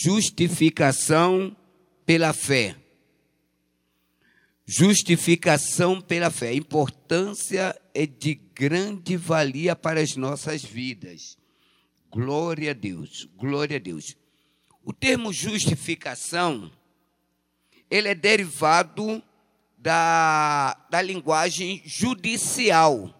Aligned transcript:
justificação 0.00 1.56
pela 2.06 2.32
fé. 2.32 2.76
Justificação 4.64 6.00
pela 6.00 6.30
fé. 6.30 6.48
A 6.48 6.54
importância 6.54 7.80
é 7.92 8.06
de 8.06 8.34
grande 8.34 9.16
valia 9.16 9.74
para 9.74 10.00
as 10.00 10.14
nossas 10.14 10.62
vidas. 10.62 11.36
Glória 12.10 12.70
a 12.70 12.74
Deus, 12.74 13.28
glória 13.36 13.76
a 13.76 13.80
Deus. 13.80 14.16
O 14.84 14.92
termo 14.92 15.32
justificação, 15.32 16.70
ele 17.90 18.08
é 18.08 18.14
derivado 18.14 19.22
da, 19.76 20.74
da 20.90 21.02
linguagem 21.02 21.82
judicial. 21.84 23.14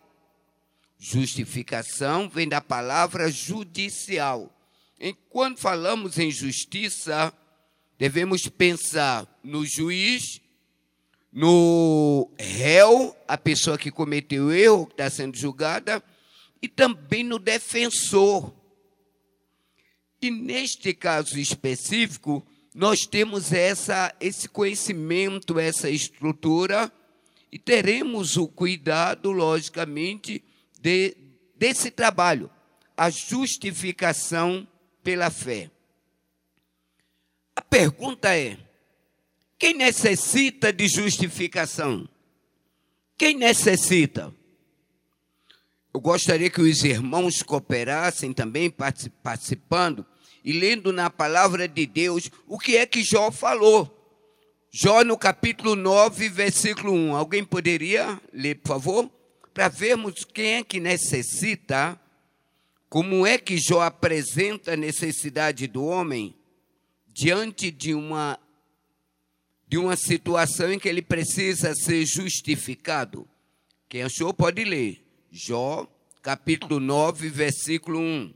Justificação 0.99 2.29
vem 2.29 2.49
da 2.49 2.61
palavra 2.61 3.31
judicial. 3.31 4.57
Enquanto 5.01 5.61
falamos 5.61 6.19
em 6.19 6.31
justiça, 6.31 7.33
devemos 7.96 8.49
pensar 8.49 9.27
no 9.45 9.64
juiz, 9.64 10.41
no 11.32 12.29
réu, 12.39 13.17
a 13.29 13.39
pessoa 13.39 13.79
que 13.79 13.93
cometeu 13.93 14.46
o 14.46 14.53
erro, 14.53 14.86
que 14.86 14.95
está 14.95 15.08
sendo 15.08 15.36
julgada, 15.36 16.03
e 16.61 16.67
também 16.67 17.22
no 17.22 17.39
defensor. 17.39 18.53
E 20.21 20.31
neste 20.31 20.93
caso 20.93 21.39
específico, 21.39 22.44
nós 22.75 23.07
temos 23.07 23.53
essa, 23.53 24.13
esse 24.19 24.49
conhecimento, 24.49 25.61
essa 25.61 25.89
estrutura, 25.89 26.93
e 27.53 27.58
teremos 27.58 28.36
o 28.36 28.49
cuidado, 28.49 29.30
logicamente, 29.30 30.43
de, 30.80 31.17
desse 31.57 31.91
trabalho, 31.91 32.50
a 32.97 33.11
justificação 33.11 34.67
pela 35.08 35.30
fé. 35.30 35.70
A 37.56 37.62
pergunta 37.62 38.36
é: 38.36 38.58
quem 39.58 39.72
necessita 39.72 40.70
de 40.70 40.86
justificação? 40.86 42.06
Quem 43.16 43.34
necessita? 43.34 44.34
Eu 45.94 45.98
gostaria 45.98 46.50
que 46.50 46.60
os 46.60 46.84
irmãos 46.84 47.42
cooperassem 47.42 48.34
também, 48.34 48.70
participando 49.22 50.05
e 50.44 50.52
lendo 50.52 50.92
na 50.92 51.08
palavra 51.08 51.66
de 51.66 51.86
Deus 51.86 52.30
o 52.46 52.58
que 52.58 52.77
é 52.77 52.84
que 52.84 53.02
Jó 53.02 53.30
falou. 53.30 53.90
Jó, 54.70 55.02
no 55.05 55.16
capítulo 55.16 55.74
9, 55.74 56.28
versículo 56.28 56.92
1. 56.92 57.16
Alguém 57.16 57.42
poderia 57.46 58.20
ler, 58.30 58.56
por 58.56 58.68
favor? 58.68 59.11
Para 59.55 59.68
vermos 59.68 60.22
quem 60.27 60.56
é 60.56 60.62
que 60.62 60.78
necessita, 60.78 61.98
como 62.89 63.27
é 63.27 63.36
que 63.36 63.58
Jó 63.58 63.83
apresenta 63.83 64.72
a 64.72 64.77
necessidade 64.77 65.67
do 65.67 65.84
homem 65.84 66.34
diante 67.06 67.70
de 67.70 67.92
uma, 67.92 68.39
de 69.67 69.77
uma 69.77 69.95
situação 69.95 70.72
em 70.72 70.78
que 70.78 70.89
ele 70.89 71.03
precisa 71.03 71.75
ser 71.75 72.06
justificado. 72.06 73.28
Quem 73.89 74.03
achou 74.03 74.33
pode 74.33 74.64
ler. 74.64 75.05
Jó, 75.30 75.86
capítulo 76.22 76.80
9, 76.80 77.28
versículo 77.28 77.98
1. 77.98 78.34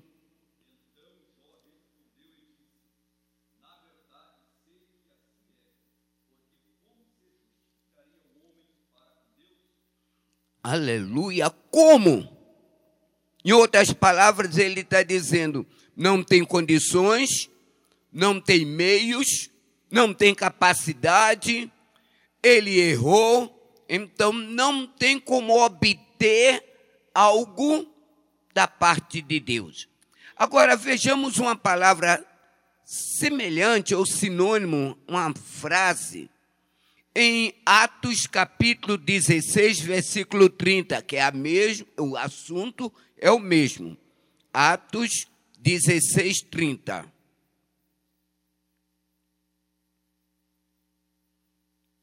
Aleluia! 10.63 11.51
Como? 11.51 12.32
Em 13.45 13.53
outras 13.53 13.93
palavras, 13.93 14.57
ele 14.57 14.81
está 14.81 15.03
dizendo: 15.03 15.67
não 15.97 16.23
tem 16.23 16.45
condições, 16.45 17.51
não 18.13 18.41
tem 18.41 18.65
meios, 18.65 19.51
não 19.91 20.15
tem 20.15 20.35
capacidade, 20.35 21.71
ele 22.43 22.79
errou, 22.79 23.85
então 23.89 24.33
não 24.33 24.87
tem 24.87 25.19
como 25.19 25.59
obter 25.59 26.63
algo 27.15 27.87
da 28.55 28.69
parte 28.69 29.21
de 29.21 29.41
Deus. 29.41 29.89
Agora 30.37 30.77
vejamos 30.77 31.39
uma 31.39 31.57
palavra 31.57 32.25
semelhante 32.85 33.95
ou 33.95 34.05
sinônimo, 34.05 34.99
uma 35.07 35.33
frase 35.35 36.31
em 37.15 37.55
Atos 37.65 38.27
capítulo 38.27 38.97
16, 38.97 39.81
versículo 39.81 40.49
30, 40.49 41.01
que 41.03 41.17
é 41.17 41.23
a 41.23 41.31
mesmo, 41.31 41.87
o 41.99 42.17
assunto 42.17 42.93
é 43.23 43.31
o 43.31 43.39
mesmo. 43.39 43.97
Atos 44.53 45.27
16, 45.61 46.43
30. 46.51 47.11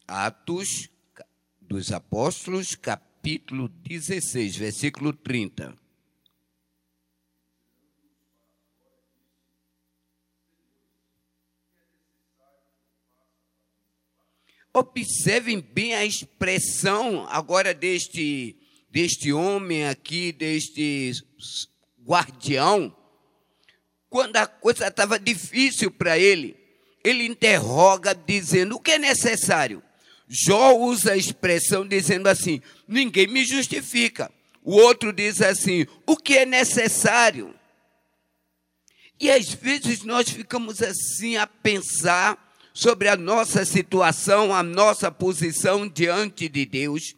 Atos 0.08 0.90
dos 1.59 1.91
Apóstolos, 1.91 2.74
capítulo 2.74 3.68
16, 3.68 4.56
versículo 4.56 5.12
30. 5.12 5.78
Observem 14.74 15.59
bem 15.59 15.96
a 15.96 16.06
expressão 16.06 17.28
agora 17.28 17.74
deste, 17.74 18.56
deste 18.91 19.31
homem 19.31 19.88
aqui, 19.88 20.31
deste 20.31 21.11
guardião. 22.03 22.95
Quando 24.09 24.35
a 24.38 24.47
coisa 24.47 24.88
estava 24.88 25.19
difícil 25.19 25.91
para 25.91 26.17
ele, 26.17 26.57
ele 27.03 27.25
interroga 27.25 28.13
dizendo: 28.13 28.75
o 28.75 28.79
que 28.79 28.91
é 28.91 28.97
necessário? 28.97 29.83
Jó 30.28 30.75
usa 30.75 31.13
a 31.13 31.17
expressão 31.17 31.88
dizendo 31.88 32.28
assim: 32.28 32.61
ninguém 32.88 33.28
me 33.28 33.45
justifica. 33.45 34.31
O 34.63 34.75
outro 34.75 35.13
diz 35.13 35.41
assim: 35.41 35.85
o 36.05 36.17
que 36.17 36.38
é 36.38 36.45
necessário? 36.45 37.53
E 39.19 39.29
às 39.29 39.53
vezes 39.53 40.03
nós 40.03 40.29
ficamos 40.29 40.81
assim 40.81 41.35
a 41.35 41.45
pensar 41.45 42.49
sobre 42.73 43.09
a 43.09 43.17
nossa 43.17 43.66
situação, 43.66 44.53
a 44.53 44.63
nossa 44.63 45.11
posição 45.11 45.88
diante 45.88 46.47
de 46.47 46.66
Deus, 46.66 47.16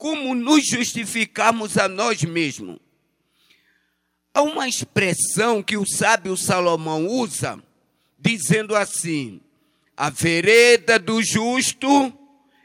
como 0.00 0.34
nos 0.34 0.66
justificamos 0.66 1.76
a 1.76 1.86
nós 1.86 2.22
mesmos. 2.22 2.78
Há 4.32 4.40
uma 4.40 4.66
expressão 4.66 5.62
que 5.62 5.76
o 5.76 5.86
sábio 5.86 6.34
Salomão 6.38 7.06
usa, 7.06 7.62
dizendo 8.18 8.74
assim: 8.74 9.42
a 9.94 10.08
vereda 10.08 10.98
do 10.98 11.22
justo 11.22 12.10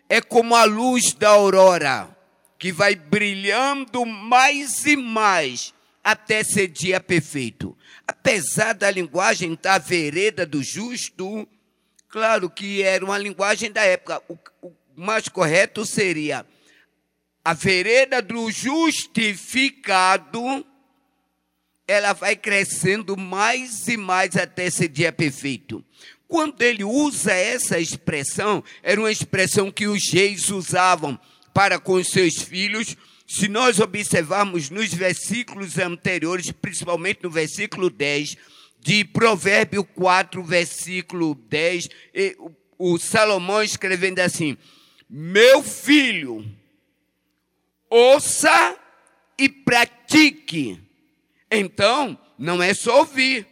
é 0.08 0.22
como 0.22 0.56
a 0.56 0.64
luz 0.64 1.14
da 1.14 1.32
aurora, 1.32 2.18
que 2.58 2.72
vai 2.72 2.96
brilhando 2.96 4.06
mais 4.06 4.86
e 4.86 4.96
mais 4.96 5.74
até 6.02 6.42
ser 6.42 6.70
dia 6.70 7.02
perfeito. 7.02 7.78
Apesar 8.08 8.74
da 8.74 8.90
linguagem 8.90 9.60
da 9.62 9.78
vereda 9.78 10.46
do 10.46 10.64
justo, 10.64 11.46
Claro 12.16 12.50
que 12.50 12.82
era 12.82 13.04
uma 13.04 13.18
linguagem 13.18 13.70
da 13.70 13.84
época. 13.84 14.22
O, 14.30 14.38
o 14.62 14.72
mais 14.96 15.28
correto 15.28 15.86
seria 15.86 16.46
a 17.46 17.54
vereda 17.54 18.22
do 18.24 18.50
justificado, 18.50 20.66
ela 21.88 22.14
vai 22.14 22.36
crescendo 22.36 23.16
mais 23.16 23.88
e 23.88 23.96
mais 23.96 24.36
até 24.36 24.66
esse 24.66 24.88
dia 24.88 25.14
perfeito. 25.14 25.86
Quando 26.28 26.60
ele 26.64 26.84
usa 26.84 27.32
essa 27.32 27.80
expressão, 27.80 28.64
era 28.82 29.00
uma 29.00 29.12
expressão 29.12 29.70
que 29.70 29.86
os 29.86 30.12
reis 30.12 30.50
usavam 30.50 31.20
para 31.54 31.78
com 31.78 32.04
seus 32.04 32.42
filhos. 32.42 32.98
Se 33.28 33.48
nós 33.48 33.80
observarmos 33.80 34.72
nos 34.72 34.92
versículos 34.92 35.78
anteriores, 35.78 36.52
principalmente 36.52 37.20
no 37.22 37.30
versículo 37.30 37.92
10, 37.92 38.38
de 38.80 39.06
Provérbio 39.06 39.84
4, 39.84 40.44
versículo 40.44 41.36
10, 41.36 41.90
o 42.80 42.98
Salomão 42.98 43.62
escrevendo 43.62 44.18
assim: 44.20 44.58
Meu 45.08 45.62
filho, 45.62 46.44
ouça 47.90 48.78
e 49.38 49.50
pratique. 49.50 50.80
Então, 51.50 52.18
não 52.38 52.62
é 52.62 52.74
só 52.74 53.00
ouvir, 53.00 53.48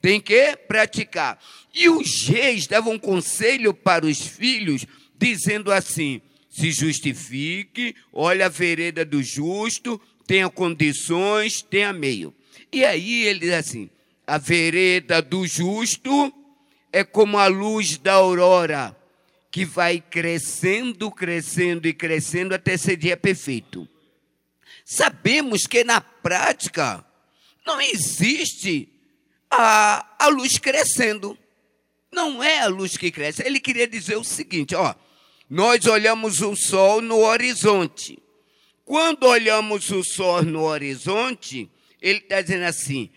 tem 0.00 0.20
que 0.20 0.56
praticar. 0.68 1.38
E 1.74 1.88
os 1.88 2.28
reis 2.28 2.66
davam 2.66 2.98
conselho 2.98 3.72
para 3.72 4.06
os 4.06 4.20
filhos, 4.20 4.86
dizendo 5.18 5.72
assim: 5.72 6.20
se 6.48 6.70
justifique, 6.70 7.94
olha 8.12 8.46
a 8.46 8.48
vereda 8.48 9.04
do 9.04 9.22
justo, 9.22 10.00
tenha 10.26 10.48
condições, 10.48 11.62
tenha 11.62 11.92
meio. 11.92 12.34
E 12.72 12.84
aí 12.84 13.24
ele 13.24 13.40
diz 13.40 13.52
assim: 13.52 13.90
a 14.26 14.38
vereda 14.38 15.20
do 15.22 15.46
justo 15.46 16.32
é 16.92 17.04
como 17.04 17.38
a 17.38 17.46
luz 17.46 17.98
da 17.98 18.14
aurora, 18.14 18.96
que 19.56 19.64
vai 19.64 20.02
crescendo, 20.02 21.10
crescendo 21.10 21.88
e 21.88 21.94
crescendo 21.94 22.54
até 22.54 22.76
ser 22.76 22.94
dia 22.94 23.16
perfeito. 23.16 23.88
Sabemos 24.84 25.66
que 25.66 25.82
na 25.82 25.98
prática 25.98 27.02
não 27.64 27.80
existe 27.80 28.86
a, 29.50 30.14
a 30.18 30.28
luz 30.28 30.58
crescendo. 30.58 31.38
Não 32.12 32.42
é 32.42 32.58
a 32.58 32.66
luz 32.66 32.98
que 32.98 33.10
cresce. 33.10 33.46
Ele 33.46 33.58
queria 33.58 33.88
dizer 33.88 34.16
o 34.16 34.24
seguinte: 34.24 34.74
ó, 34.74 34.94
nós 35.48 35.86
olhamos 35.86 36.42
o 36.42 36.54
sol 36.54 37.00
no 37.00 37.20
horizonte. 37.20 38.22
Quando 38.84 39.24
olhamos 39.24 39.90
o 39.90 40.04
sol 40.04 40.42
no 40.42 40.64
horizonte, 40.64 41.70
ele 42.02 42.18
está 42.18 42.42
dizendo 42.42 42.64
assim: 42.64 43.08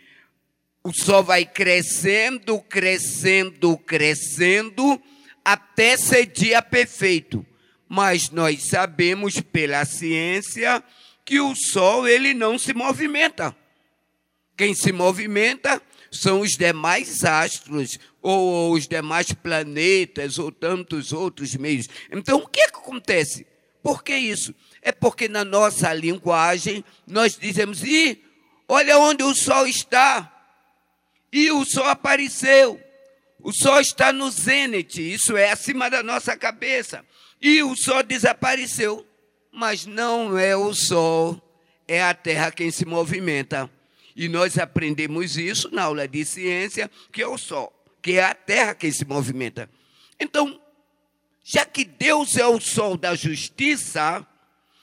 o 0.86 0.94
sol 0.94 1.22
vai 1.22 1.44
crescendo, 1.44 2.62
crescendo, 2.62 3.78
crescendo, 3.78 5.04
até 5.54 5.98
ser 5.98 6.28
dia 6.28 6.62
perfeito. 6.62 7.46
Mas 7.88 8.30
nós 8.30 8.68
sabemos 8.68 9.40
pela 9.42 9.84
ciência 9.84 10.84
que 11.26 11.40
o 11.40 11.56
sol 11.56 12.08
ele 12.08 12.34
não 12.34 12.58
se 12.60 12.74
movimenta. 12.74 13.56
Quem 14.56 14.76
se 14.76 14.92
movimenta 14.92 15.82
são 16.12 16.42
os 16.42 16.56
demais 16.56 17.24
astros, 17.24 17.98
ou 18.22 18.74
os 18.74 18.88
demais 18.88 19.32
planetas, 19.32 20.38
ou 20.38 20.52
tantos 20.52 21.14
outros 21.14 21.56
meios. 21.56 21.88
Então, 22.12 22.40
o 22.40 22.48
que, 22.48 22.62
é 22.62 22.68
que 22.68 22.78
acontece? 22.78 23.48
Por 23.82 24.04
que 24.04 24.16
isso? 24.16 24.54
É 24.82 24.92
porque 24.92 25.28
na 25.28 25.46
nossa 25.46 25.94
linguagem 25.94 26.84
nós 27.08 27.38
dizemos, 27.38 27.84
e 27.84 28.22
olha 28.68 29.00
onde 29.00 29.24
o 29.24 29.34
sol 29.34 29.66
está. 29.66 30.32
E 31.32 31.52
o 31.52 31.64
sol 31.66 31.86
apareceu. 31.86 32.80
O 33.42 33.54
sol 33.54 33.80
está 33.80 34.12
no 34.12 34.30
zênite, 34.30 35.02
isso 35.02 35.38
é 35.38 35.52
acima 35.52 35.90
da 35.90 36.04
nossa 36.04 36.36
cabeça. 36.36 37.06
E 37.42 37.64
o 37.64 37.76
sol 37.76 38.04
desapareceu. 38.04 39.06
Mas 39.52 39.86
não 39.86 40.38
é 40.38 40.56
o 40.56 40.74
sol, 40.74 41.42
é 41.88 42.04
a 42.04 42.14
terra 42.14 42.52
quem 42.52 42.70
se 42.70 42.86
movimenta. 42.86 43.70
E 44.16 44.28
nós 44.28 44.58
aprendemos 44.58 45.38
isso 45.38 45.74
na 45.74 45.84
aula 45.84 46.08
de 46.08 46.24
ciência, 46.24 46.90
que 47.12 47.22
é 47.22 47.28
o 47.28 47.38
sol, 47.38 47.74
que 48.02 48.14
é 48.14 48.24
a 48.24 48.36
terra 48.36 48.76
quem 48.76 48.92
se 48.92 49.06
movimenta. 49.06 49.70
Então, 50.20 50.62
já 51.44 51.66
que 51.66 51.84
Deus 51.84 52.38
é 52.38 52.46
o 52.46 52.60
sol 52.60 52.96
da 52.96 53.16
justiça, 53.16 54.26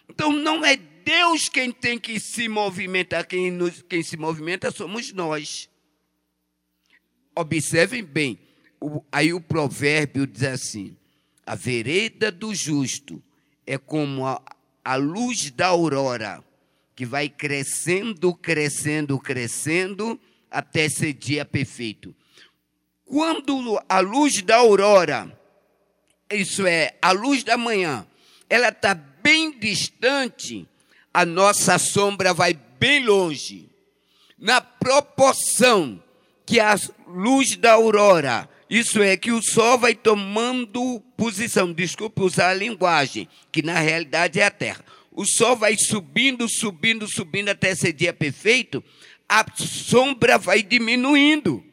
então 0.09 0.33
não 0.33 0.65
é 0.65 0.77
Deus 0.77 1.49
quem 1.49 1.71
tem 1.71 1.99
que 1.99 2.19
se 2.19 2.49
movimentar, 2.49 3.27
quem, 3.27 3.53
nos, 3.53 3.83
quem 3.83 4.03
se 4.03 4.17
movimenta 4.17 4.73
somos 4.73 5.13
nós. 5.13 5.69
Observem 7.37 8.03
bem, 8.03 8.39
aí 9.11 9.33
o 9.33 9.41
provérbio 9.41 10.27
diz 10.27 10.43
assim: 10.45 10.97
a 11.45 11.55
vereda 11.55 12.31
do 12.31 12.55
justo 12.55 13.23
é 13.67 13.79
como 13.79 14.27
a, 14.27 14.41
a 14.85 14.97
luz 14.97 15.51
da 15.51 15.69
aurora, 15.69 16.43
que 16.95 17.05
vai 17.05 17.29
crescendo, 17.29 18.35
crescendo, 18.35 19.19
crescendo, 19.19 20.21
até 20.51 20.89
ser 20.89 21.13
dia 21.13 21.45
perfeito. 21.45 22.15
Quando 23.05 23.81
a 23.89 24.01
luz 24.01 24.43
da 24.43 24.57
aurora, 24.57 25.33
isso 26.31 26.67
é, 26.67 26.97
a 27.01 27.13
luz 27.13 27.45
da 27.45 27.57
manhã, 27.57 28.07
ela 28.49 28.69
está 28.69 28.95
bem 28.95 29.59
distante, 29.59 30.69
a 31.13 31.25
nossa 31.25 31.79
sombra 31.79 32.35
vai 32.35 32.55
bem 32.55 33.05
longe. 33.05 33.69
Na 34.39 34.61
proporção 34.61 36.03
que 36.45 36.61
a 36.61 36.75
luz 37.07 37.57
da 37.57 37.73
aurora, 37.73 38.49
isso 38.69 39.01
é, 39.01 39.17
que 39.17 39.31
o 39.31 39.43
sol 39.43 39.79
vai 39.79 39.95
tomando 39.95 41.01
posição, 41.17 41.73
desculpe 41.73 42.23
usar 42.23 42.51
a 42.51 42.55
linguagem, 42.55 43.29
que 43.53 43.63
na 43.63 43.79
realidade 43.79 44.41
é 44.41 44.45
a 44.45 44.51
Terra. 44.51 44.85
O 45.13 45.25
sol 45.25 45.57
vai 45.57 45.77
subindo, 45.77 46.49
subindo, 46.49 47.07
subindo 47.07 47.49
até 47.49 47.75
ser 47.75 47.93
dia 47.93 48.13
perfeito, 48.13 48.83
a 49.29 49.45
sombra 49.57 50.37
vai 50.37 50.63
diminuindo. 50.63 51.65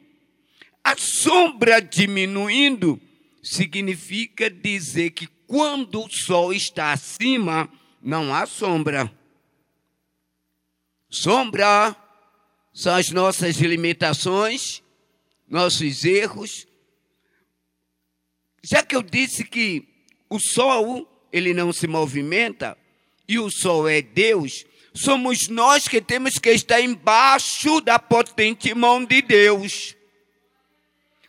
A 0.82 0.96
sombra 0.96 1.80
diminuindo 1.80 3.00
significa 3.42 4.48
dizer 4.48 5.10
que 5.10 5.26
quando 5.46 6.04
o 6.04 6.10
sol 6.10 6.52
está 6.52 6.92
acima, 6.92 7.68
não 8.00 8.34
há 8.34 8.46
sombra. 8.46 9.12
Sombra 11.10 11.94
são 12.72 12.94
as 12.94 13.10
nossas 13.10 13.56
limitações, 13.56 14.82
nossos 15.48 16.04
erros. 16.04 16.66
Já 18.66 18.82
que 18.82 18.96
eu 18.96 19.02
disse 19.02 19.44
que 19.44 19.86
o 20.28 20.40
sol, 20.40 21.06
ele 21.30 21.52
não 21.52 21.70
se 21.70 21.86
movimenta, 21.86 22.78
e 23.28 23.38
o 23.38 23.50
sol 23.50 23.86
é 23.86 24.00
Deus, 24.00 24.64
somos 24.94 25.48
nós 25.48 25.86
que 25.86 26.00
temos 26.00 26.38
que 26.38 26.50
estar 26.50 26.80
embaixo 26.80 27.78
da 27.82 27.98
potente 27.98 28.74
mão 28.74 29.04
de 29.04 29.20
Deus. 29.20 29.94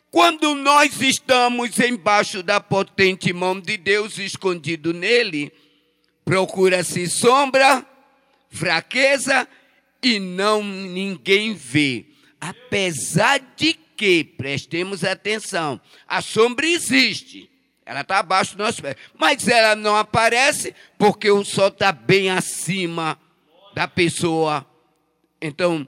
Quando 0.09 0.55
nós 0.55 1.01
estamos 1.01 1.77
embaixo 1.77 2.41
da 2.41 2.61
potente 2.61 3.33
mão 3.33 3.59
de 3.59 3.75
Deus, 3.75 4.17
escondido 4.17 4.93
nele, 4.93 5.51
procura-se 6.23 7.05
sombra, 7.09 7.85
fraqueza 8.49 9.45
e 10.01 10.19
não 10.19 10.63
ninguém 10.63 11.53
vê. 11.53 12.05
Apesar 12.39 13.41
de 13.57 13.77
que, 13.95 14.24
prestemos 14.24 15.03
atenção, 15.03 15.80
a 16.07 16.21
sombra 16.21 16.65
existe. 16.65 17.50
Ela 17.86 18.01
está 18.01 18.19
abaixo 18.19 18.57
do 18.57 18.63
nosso 18.63 18.81
pé. 18.81 18.95
Mas 19.18 19.47
ela 19.47 19.75
não 19.75 19.95
aparece 19.95 20.74
porque 20.97 21.30
o 21.30 21.44
sol 21.44 21.68
está 21.68 21.92
bem 21.92 22.30
acima 22.30 23.19
da 23.74 23.88
pessoa. 23.88 24.65
Então, 25.42 25.88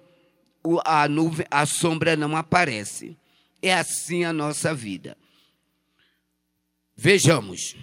a, 0.86 1.08
nuvem, 1.08 1.46
a 1.50 1.66
sombra 1.66 2.16
não 2.16 2.36
aparece. 2.36 3.18
É 3.62 3.74
assim 3.74 4.24
a 4.24 4.32
nossa 4.32 4.74
vida. 4.74 5.18
Vejamos. 6.96 7.76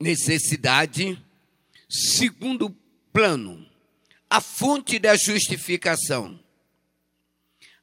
Necessidade. 0.00 1.22
Segundo 1.88 2.74
plano 3.12 3.70
a 4.30 4.40
fonte 4.40 5.00
da 5.00 5.16
justificação. 5.16 6.38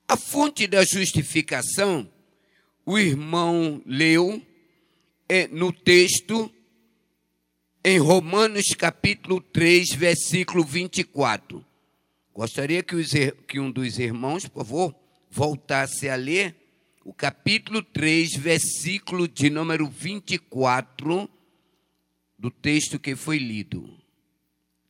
A 0.08 0.16
fonte 0.16 0.68
da 0.68 0.86
justificação, 0.86 2.10
o 2.86 2.98
irmão 2.98 3.82
leu 3.86 4.42
é, 5.28 5.48
no 5.50 5.74
texto 5.74 6.50
em 7.84 8.00
Romanos 8.00 8.68
capítulo 8.70 9.42
3, 9.42 9.94
versículo 9.96 10.64
24. 10.64 11.66
Gostaria 12.34 12.82
que, 12.82 12.96
os, 12.96 13.12
que 13.48 13.60
um 13.60 13.70
dos 13.70 14.00
irmãos, 14.00 14.48
por 14.48 14.64
favor, 14.64 14.96
voltasse 15.30 16.08
a 16.08 16.16
ler 16.16 16.56
o 17.04 17.14
capítulo 17.14 17.84
3, 17.84 18.36
versículo 18.36 19.28
de 19.28 19.50
número 19.50 19.90
24 19.90 21.30
do 22.40 22.50
texto 22.50 22.98
que 22.98 23.14
foi 23.14 23.40
lido, 23.40 23.90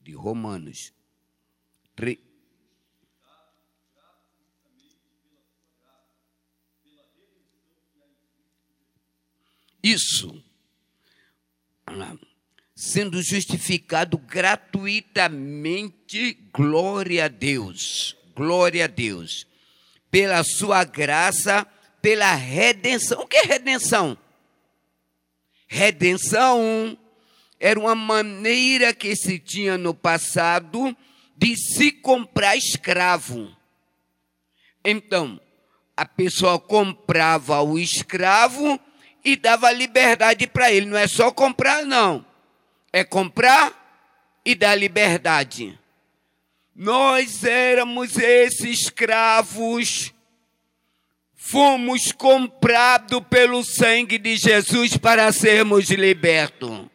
de 0.01 0.12
Romanos. 0.13 0.93
Isso, 9.88 10.44
sendo 12.75 13.22
justificado 13.22 14.17
gratuitamente, 14.17 16.34
glória 16.51 17.24
a 17.24 17.29
Deus, 17.29 18.17
glória 18.36 18.84
a 18.84 18.88
Deus, 18.88 19.48
pela 20.12 20.44
sua 20.44 20.84
graça, 20.84 21.65
pela 22.01 22.36
redenção. 22.36 23.22
O 23.22 23.27
que 23.27 23.38
é 23.38 23.44
redenção? 23.44 24.17
Redenção 25.67 26.98
era 27.58 27.79
uma 27.79 27.96
maneira 27.96 28.94
que 28.94 29.15
se 29.15 29.39
tinha 29.39 29.77
no 29.77 29.94
passado 29.94 30.94
de 31.38 31.56
se 31.56 31.94
comprar 31.94 32.58
escravo. 32.58 33.56
Então, 34.84 35.39
a 35.96 36.06
pessoa 36.06 36.60
comprava 36.60 37.62
o 37.62 37.79
escravo 37.79 38.77
e 39.27 39.36
dava 39.36 39.69
liberdade 39.74 40.48
para 40.48 40.72
ele. 40.72 40.86
Não 40.86 40.98
é 40.98 41.05
só 41.05 41.31
comprar, 41.31 41.86
não. 41.86 42.25
É 42.93 43.03
comprar 43.03 43.74
e 44.46 44.55
dar 44.55 44.74
liberdade. 44.74 45.77
Nós 46.74 47.43
éramos 47.43 48.17
esses 48.17 48.84
escravos, 48.84 50.13
fomos 51.36 52.13
comprados 52.13 53.19
pelo 53.29 53.65
sangue 53.65 54.17
de 54.17 54.38
Jesus 54.38 54.96
para 54.96 55.29
sermos 55.34 55.89
libertos. 55.89 56.86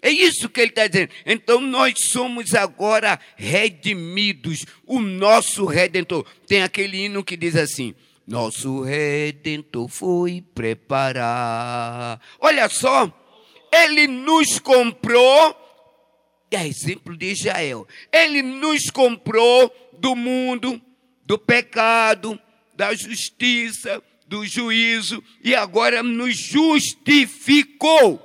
É 0.00 0.08
isso 0.08 0.48
que 0.48 0.60
ele 0.60 0.70
está 0.70 0.86
dizendo. 0.86 1.10
Então 1.24 1.60
nós 1.60 1.98
somos 1.98 2.54
agora 2.54 3.18
redimidos. 3.34 4.64
O 4.86 5.00
nosso 5.00 5.64
redentor. 5.64 6.24
Tem 6.46 6.62
aquele 6.62 7.06
hino 7.06 7.24
que 7.24 7.36
diz 7.36 7.56
assim: 7.56 7.92
Nosso 8.26 8.82
redentor 8.82 9.88
foi 9.88 10.42
preparar. 10.42 12.20
Olha 12.40 12.68
só, 12.68 13.12
ele 13.72 14.08
nos 14.08 14.58
comprou. 14.58 15.54
É 16.50 16.66
exemplo 16.66 17.16
de 17.16 17.26
Israel. 17.26 17.86
Ele 18.12 18.42
nos 18.42 18.90
comprou 18.90 19.72
do 19.92 20.16
mundo, 20.16 20.80
do 21.24 21.38
pecado, 21.38 22.40
da 22.74 22.94
justiça, 22.94 24.02
do 24.26 24.44
juízo 24.44 25.22
e 25.42 25.54
agora 25.54 26.02
nos 26.02 26.36
justificou. 26.36 28.22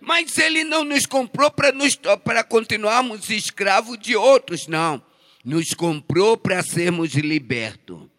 Mas 0.00 0.38
ele 0.38 0.64
não 0.64 0.84
nos 0.84 1.04
comprou 1.04 1.50
para 1.50 2.44
continuarmos 2.44 3.28
escravos 3.28 3.98
de 3.98 4.16
outros, 4.16 4.66
não. 4.66 5.02
Nos 5.44 5.74
comprou 5.74 6.36
para 6.36 6.62
sermos 6.62 7.14
libertos. 7.14 8.13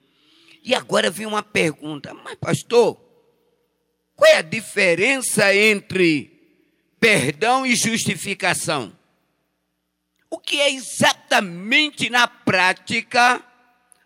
E 0.66 0.74
agora 0.74 1.12
vem 1.12 1.28
uma 1.28 1.44
pergunta: 1.44 2.12
mas, 2.16 2.34
pastor, 2.36 3.00
qual 4.16 4.32
é 4.32 4.38
a 4.38 4.42
diferença 4.42 5.56
entre 5.56 6.32
perdão 7.00 7.64
e 7.64 7.76
justificação? 7.76 8.98
O 10.28 10.40
que 10.40 10.60
é 10.60 10.72
exatamente 10.72 12.10
na 12.10 12.28
prática 12.28 13.46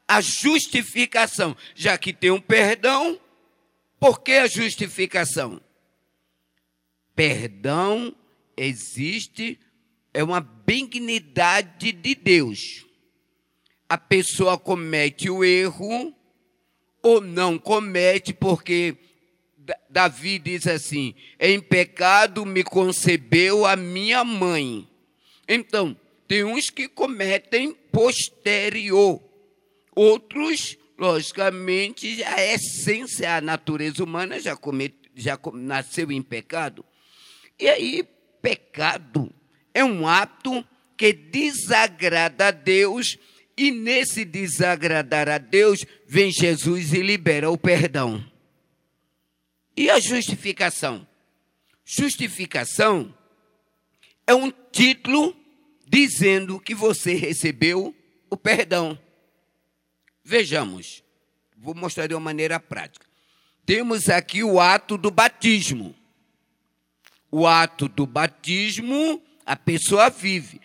a 0.05 0.19
justificação? 0.19 1.55
Já 1.73 1.97
que 1.97 2.11
tem 2.11 2.29
um 2.29 2.41
perdão, 2.41 3.17
por 3.97 4.21
que 4.21 4.33
a 4.33 4.47
justificação? 4.47 5.61
Perdão 7.15 8.13
existe, 8.57 9.57
é 10.13 10.21
uma 10.21 10.41
benignidade 10.41 11.93
de 11.93 12.15
Deus. 12.15 12.85
A 13.87 13.97
pessoa 13.97 14.57
comete 14.57 15.29
o 15.29 15.43
erro 15.43 16.13
ou 17.01 17.21
não 17.21 17.57
comete, 17.57 18.33
porque 18.33 18.97
Davi 19.89 20.39
diz 20.39 20.67
assim: 20.67 21.13
em 21.39 21.59
pecado 21.59 22.45
me 22.45 22.63
concebeu 22.63 23.65
a 23.65 23.75
minha 23.75 24.23
mãe. 24.23 24.87
Então, 25.47 25.95
tem 26.27 26.43
uns 26.43 26.69
que 26.69 26.87
cometem 26.87 27.73
posterior, 27.91 29.21
outros, 29.95 30.77
logicamente, 30.97 32.23
a 32.23 32.53
essência, 32.53 33.35
a 33.35 33.41
natureza 33.41 34.03
humana 34.03 34.39
já, 34.39 34.55
comete, 34.55 35.09
já 35.15 35.39
nasceu 35.53 36.11
em 36.11 36.21
pecado. 36.21 36.85
E 37.59 37.67
aí, 37.67 38.07
pecado 38.41 39.33
é 39.73 39.83
um 39.83 40.07
ato 40.07 40.65
que 40.95 41.13
desagrada 41.13 42.49
a 42.49 42.51
Deus, 42.51 43.17
e 43.59 43.71
nesse 43.71 44.23
desagradar 44.23 45.27
a 45.27 45.37
Deus, 45.37 45.85
vem 46.07 46.31
Jesus 46.31 46.93
e 46.93 47.01
libera 47.01 47.49
o 47.49 47.57
perdão. 47.57 48.23
E 49.75 49.89
a 49.89 49.99
justificação? 49.99 51.07
Justificação 51.83 53.15
é 54.25 54.33
um 54.33 54.51
título 54.71 55.35
dizendo 55.87 56.59
que 56.59 56.75
você 56.75 57.13
recebeu 57.13 57.95
o 58.29 58.37
perdão. 58.37 58.97
Vejamos, 60.23 61.03
vou 61.57 61.75
mostrar 61.75 62.07
de 62.07 62.13
uma 62.13 62.19
maneira 62.19 62.59
prática. 62.59 63.05
Temos 63.65 64.09
aqui 64.09 64.43
o 64.43 64.59
ato 64.59 64.97
do 64.97 65.11
batismo 65.11 65.95
o 67.31 67.45
ato 67.45 67.87
do 67.87 68.05
batismo, 68.05 69.21
a 69.45 69.55
pessoa 69.55 70.09
vive. 70.09 70.59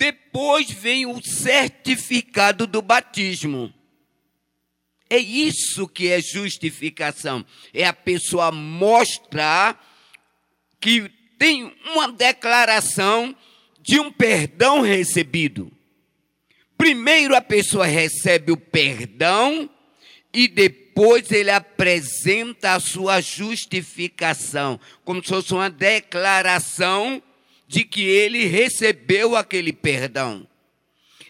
Depois 0.00 0.70
vem 0.70 1.04
o 1.04 1.22
certificado 1.22 2.66
do 2.66 2.80
batismo. 2.80 3.70
É 5.10 5.18
isso 5.18 5.86
que 5.86 6.08
é 6.08 6.22
justificação. 6.22 7.44
É 7.74 7.84
a 7.84 7.92
pessoa 7.92 8.50
mostrar 8.50 9.78
que 10.80 11.06
tem 11.38 11.76
uma 11.84 12.10
declaração 12.10 13.36
de 13.82 14.00
um 14.00 14.10
perdão 14.10 14.80
recebido. 14.80 15.70
Primeiro 16.78 17.36
a 17.36 17.42
pessoa 17.42 17.84
recebe 17.84 18.52
o 18.52 18.56
perdão 18.56 19.68
e 20.32 20.48
depois 20.48 21.30
ele 21.30 21.50
apresenta 21.50 22.72
a 22.72 22.80
sua 22.80 23.20
justificação, 23.20 24.80
como 25.04 25.22
se 25.22 25.28
fosse 25.28 25.52
uma 25.52 25.68
declaração 25.68 27.22
de 27.70 27.84
que 27.84 28.02
ele 28.02 28.46
recebeu 28.46 29.36
aquele 29.36 29.72
perdão. 29.72 30.44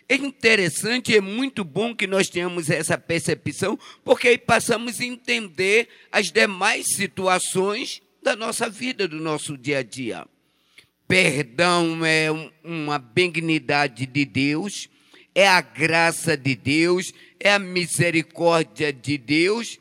É 0.08 0.14
interessante, 0.14 1.14
é 1.14 1.20
muito 1.20 1.62
bom 1.62 1.94
que 1.94 2.06
nós 2.06 2.30
tenhamos 2.30 2.70
essa 2.70 2.96
percepção, 2.96 3.78
porque 4.02 4.28
aí 4.28 4.38
passamos 4.38 5.00
a 5.00 5.04
entender 5.04 5.86
as 6.10 6.32
demais 6.32 6.96
situações 6.96 8.00
da 8.22 8.34
nossa 8.34 8.70
vida, 8.70 9.06
do 9.06 9.20
nosso 9.20 9.54
dia 9.58 9.80
a 9.80 9.82
dia. 9.82 10.26
Perdão 11.06 12.06
é 12.06 12.28
uma 12.64 12.98
benignidade 12.98 14.06
de 14.06 14.24
Deus, 14.24 14.88
é 15.34 15.46
a 15.46 15.60
graça 15.60 16.38
de 16.38 16.56
Deus, 16.56 17.12
é 17.38 17.52
a 17.52 17.58
misericórdia 17.58 18.90
de 18.90 19.18
Deus, 19.18 19.78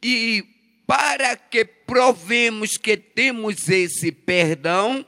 e 0.00 0.44
para 0.86 1.36
que 1.36 1.64
provemos 1.64 2.76
que 2.76 2.96
temos 2.96 3.68
esse 3.68 4.12
perdão, 4.12 5.04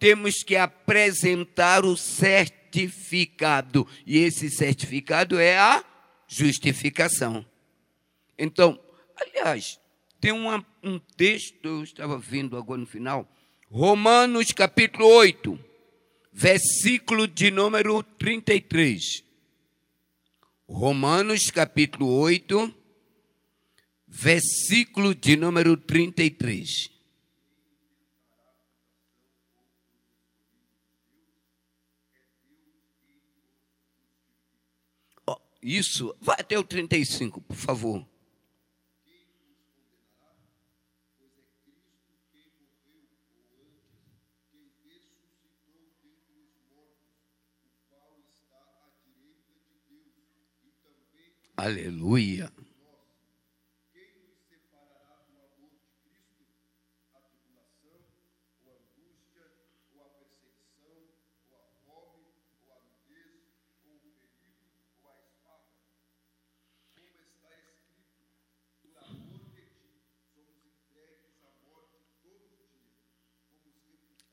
temos 0.00 0.42
que 0.42 0.56
apresentar 0.56 1.84
o 1.84 1.96
certificado, 1.96 3.86
e 4.04 4.18
esse 4.18 4.50
certificado 4.50 5.38
é 5.38 5.56
a 5.56 5.84
justificação. 6.26 7.46
Então, 8.36 8.80
aliás, 9.14 9.78
tem 10.20 10.32
uma, 10.32 10.66
um 10.82 10.98
texto, 10.98 11.64
eu 11.64 11.84
estava 11.84 12.18
vendo 12.18 12.56
agora 12.56 12.80
no 12.80 12.86
final, 12.86 13.30
Romanos 13.70 14.50
capítulo 14.52 15.06
8, 15.06 15.56
versículo 16.32 17.28
de 17.28 17.50
número 17.50 18.02
33. 18.02 19.22
Romanos 20.66 21.50
capítulo 21.50 22.06
8, 22.20 22.74
versículo 24.06 25.14
de 25.14 25.36
número 25.36 25.76
33. 25.76 26.90
Oh, 35.26 35.36
isso, 35.62 36.14
vai 36.20 36.36
até 36.38 36.58
o 36.58 36.64
35, 36.64 37.40
por 37.40 37.56
favor. 37.56 38.06
Aleluia. 51.56 52.50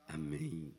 Amém. 0.08 0.74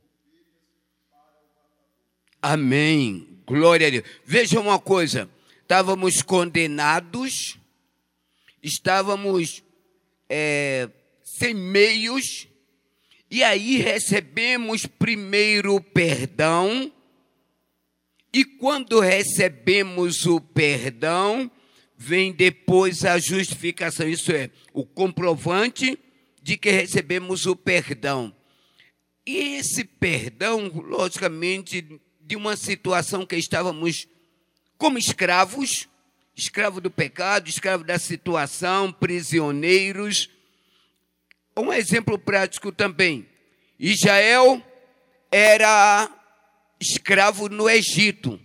Amém. 2.41 3.41
Glória 3.47 3.87
a 3.87 3.91
Deus. 3.91 4.05
Veja 4.25 4.61
uma 4.61 4.79
coisa 4.79 5.29
estávamos 5.69 6.23
condenados, 6.23 7.59
estávamos 8.63 9.63
é, 10.27 10.89
sem 11.23 11.53
meios, 11.53 12.49
e 13.31 13.45
aí 13.45 13.77
recebemos 13.77 14.87
primeiro 14.87 15.75
o 15.75 15.81
perdão, 15.83 16.91
e 18.33 18.47
quando 18.47 18.99
recebemos 18.99 20.25
o 20.25 20.41
perdão, 20.41 21.51
vem 21.99 22.33
depois 22.33 23.05
a 23.05 23.19
justificação, 23.19 24.09
isso 24.09 24.33
é, 24.33 24.51
o 24.73 24.87
comprovante 24.87 25.99
de 26.43 26.57
que 26.57 26.71
recebemos 26.71 27.45
o 27.45 27.55
perdão. 27.55 28.35
E 29.29 29.57
esse 29.57 29.85
perdão, 29.85 30.69
logicamente, 30.75 32.01
de 32.23 32.35
uma 32.35 32.57
situação 32.57 33.27
que 33.27 33.37
estávamos 33.37 34.09
como 34.79 34.97
escravos, 34.97 35.87
escravo 36.35 36.81
do 36.81 36.91
pecado, 36.91 37.47
escravo 37.47 37.85
da 37.85 37.99
situação, 37.99 38.91
prisioneiros. 38.91 40.31
Um 41.55 41.71
exemplo 41.71 42.19
prático 42.19 42.73
também. 42.73 43.29
Israel 43.79 44.63
era 45.31 46.11
escravo 46.81 47.51
no 47.51 47.69
Egito. 47.69 48.41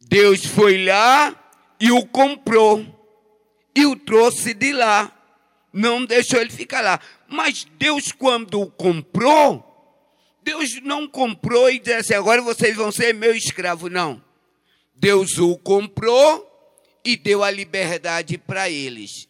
Deus 0.00 0.46
foi 0.46 0.86
lá 0.86 1.38
e 1.78 1.92
o 1.92 2.06
comprou 2.06 2.82
e 3.76 3.84
o 3.84 3.94
trouxe 3.94 4.54
de 4.54 4.72
lá. 4.72 5.12
Não 5.70 6.02
deixou 6.06 6.40
ele 6.40 6.50
ficar 6.50 6.80
lá. 6.80 6.98
Mas 7.34 7.66
Deus, 7.76 8.12
quando 8.12 8.60
o 8.60 8.70
comprou, 8.70 9.98
Deus 10.40 10.80
não 10.82 11.08
comprou 11.08 11.68
e 11.68 11.80
disse 11.80 11.92
assim, 11.92 12.14
agora 12.14 12.40
vocês 12.40 12.76
vão 12.76 12.92
ser 12.92 13.12
meu 13.12 13.34
escravo. 13.34 13.90
Não. 13.90 14.22
Deus 14.94 15.36
o 15.38 15.58
comprou 15.58 16.48
e 17.04 17.16
deu 17.16 17.42
a 17.42 17.50
liberdade 17.50 18.38
para 18.38 18.70
eles. 18.70 19.28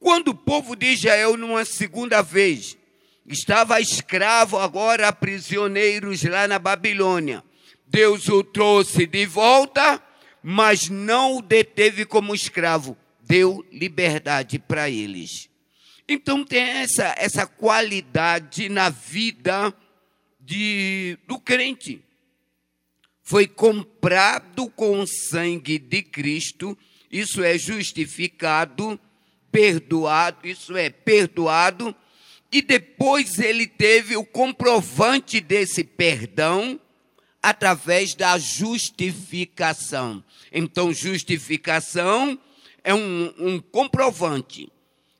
Quando 0.00 0.28
o 0.28 0.34
povo 0.34 0.74
de 0.74 0.86
Israel, 0.86 1.36
numa 1.36 1.64
segunda 1.64 2.20
vez, 2.20 2.76
estava 3.24 3.80
escravo, 3.80 4.58
agora 4.58 5.12
prisioneiros 5.12 6.24
lá 6.24 6.48
na 6.48 6.58
Babilônia, 6.58 7.44
Deus 7.86 8.28
o 8.28 8.42
trouxe 8.42 9.06
de 9.06 9.24
volta, 9.24 10.02
mas 10.42 10.88
não 10.88 11.36
o 11.36 11.42
deteve 11.42 12.04
como 12.04 12.34
escravo, 12.34 12.96
deu 13.20 13.64
liberdade 13.70 14.58
para 14.58 14.90
eles. 14.90 15.53
Então 16.08 16.44
tem 16.44 16.62
essa, 16.62 17.14
essa 17.16 17.46
qualidade 17.46 18.68
na 18.68 18.90
vida 18.90 19.74
de, 20.38 21.18
do 21.26 21.38
crente. 21.38 22.02
Foi 23.22 23.46
comprado 23.46 24.68
com 24.70 25.00
o 25.00 25.06
sangue 25.06 25.78
de 25.78 26.02
Cristo, 26.02 26.76
isso 27.10 27.42
é 27.42 27.56
justificado, 27.56 29.00
perdoado, 29.50 30.46
isso 30.46 30.76
é 30.76 30.90
perdoado, 30.90 31.94
e 32.52 32.60
depois 32.60 33.38
ele 33.38 33.66
teve 33.66 34.16
o 34.16 34.24
comprovante 34.24 35.40
desse 35.40 35.82
perdão 35.82 36.78
através 37.42 38.14
da 38.14 38.38
justificação. 38.38 40.22
Então, 40.52 40.92
justificação 40.92 42.38
é 42.82 42.94
um, 42.94 43.34
um 43.38 43.60
comprovante. 43.60 44.70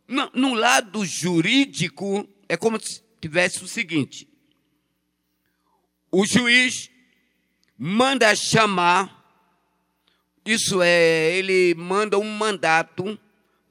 No, 0.07 0.55
lado 0.55 1.05
jurídico, 1.05 2.29
é 2.49 2.57
como 2.57 2.79
se 2.81 3.03
tivesse 3.21 3.65
o 3.65 3.69
seguinte: 3.69 4.29
o 6.11 6.27
juiz 6.27 6.91
manda 7.79 8.35
chamar, 8.37 9.25
isso 10.45 10.83
é, 10.83 11.33
ele 11.37 11.75
manda 11.75 12.19
um 12.19 12.31
mandato 12.31 13.19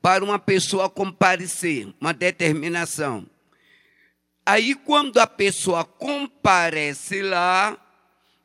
para 0.01 0.23
uma 0.23 0.39
pessoa 0.39 0.89
comparecer, 0.89 1.93
uma 2.01 2.13
determinação. 2.13 3.25
Aí, 4.45 4.75
quando 4.75 5.19
a 5.19 5.27
pessoa 5.27 5.85
comparece 5.85 7.21
lá, 7.21 7.79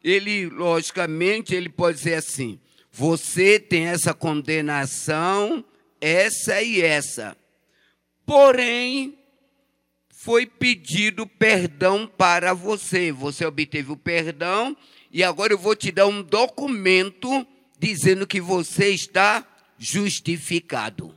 ele, 0.05 0.47
logicamente, 0.47 1.55
ele 1.55 1.69
pode 1.69 1.99
dizer 1.99 2.15
assim: 2.15 2.61
você 2.93 3.59
tem 3.59 3.87
essa 3.87 4.15
condenação, 4.15 5.65
essa 6.01 6.63
e 6.63 6.81
essa. 6.81 7.37
Porém, 8.29 9.19
foi 10.11 10.45
pedido 10.45 11.27
perdão 11.27 12.07
para 12.07 12.53
você. 12.53 13.11
Você 13.11 13.47
obteve 13.47 13.91
o 13.91 13.97
perdão 13.97 14.77
e 15.11 15.25
agora 15.25 15.55
eu 15.55 15.59
vou 15.59 15.75
te 15.75 15.91
dar 15.91 16.07
um 16.07 16.23
documento 16.23 17.47
dizendo 17.79 18.27
que 18.27 18.39
você 18.39 18.91
está 18.91 19.47
justificado. 19.79 21.17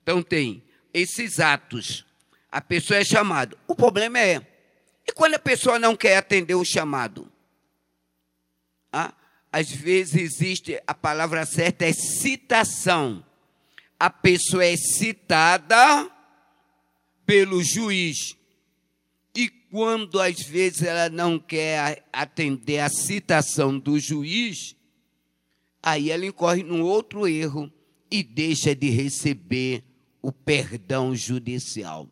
Então 0.00 0.22
tem 0.22 0.62
esses 0.94 1.40
atos. 1.40 2.06
A 2.52 2.60
pessoa 2.60 3.00
é 3.00 3.04
chamada. 3.04 3.58
O 3.66 3.74
problema 3.74 4.20
é, 4.20 4.46
e 5.04 5.10
quando 5.10 5.34
a 5.34 5.40
pessoa 5.40 5.76
não 5.76 5.96
quer 5.96 6.18
atender 6.18 6.54
o 6.54 6.64
chamado? 6.64 7.32
Ah, 8.92 9.12
às 9.52 9.72
vezes 9.72 10.14
existe, 10.14 10.80
a 10.86 10.94
palavra 10.94 11.44
certa 11.44 11.84
é 11.84 11.92
citação. 11.92 13.26
A 13.98 14.08
pessoa 14.08 14.64
é 14.64 14.76
citada 14.76 16.11
pelo 17.26 17.62
juiz. 17.62 18.36
E 19.34 19.48
quando 19.48 20.20
às 20.20 20.40
vezes 20.42 20.82
ela 20.82 21.08
não 21.08 21.38
quer 21.38 22.06
atender 22.12 22.80
a 22.80 22.88
citação 22.88 23.78
do 23.78 23.98
juiz, 23.98 24.76
aí 25.82 26.10
ela 26.10 26.26
incorre 26.26 26.62
num 26.62 26.82
outro 26.82 27.26
erro 27.26 27.72
e 28.10 28.22
deixa 28.22 28.74
de 28.74 28.90
receber 28.90 29.82
o 30.20 30.30
perdão 30.30 31.16
judicial. 31.16 32.08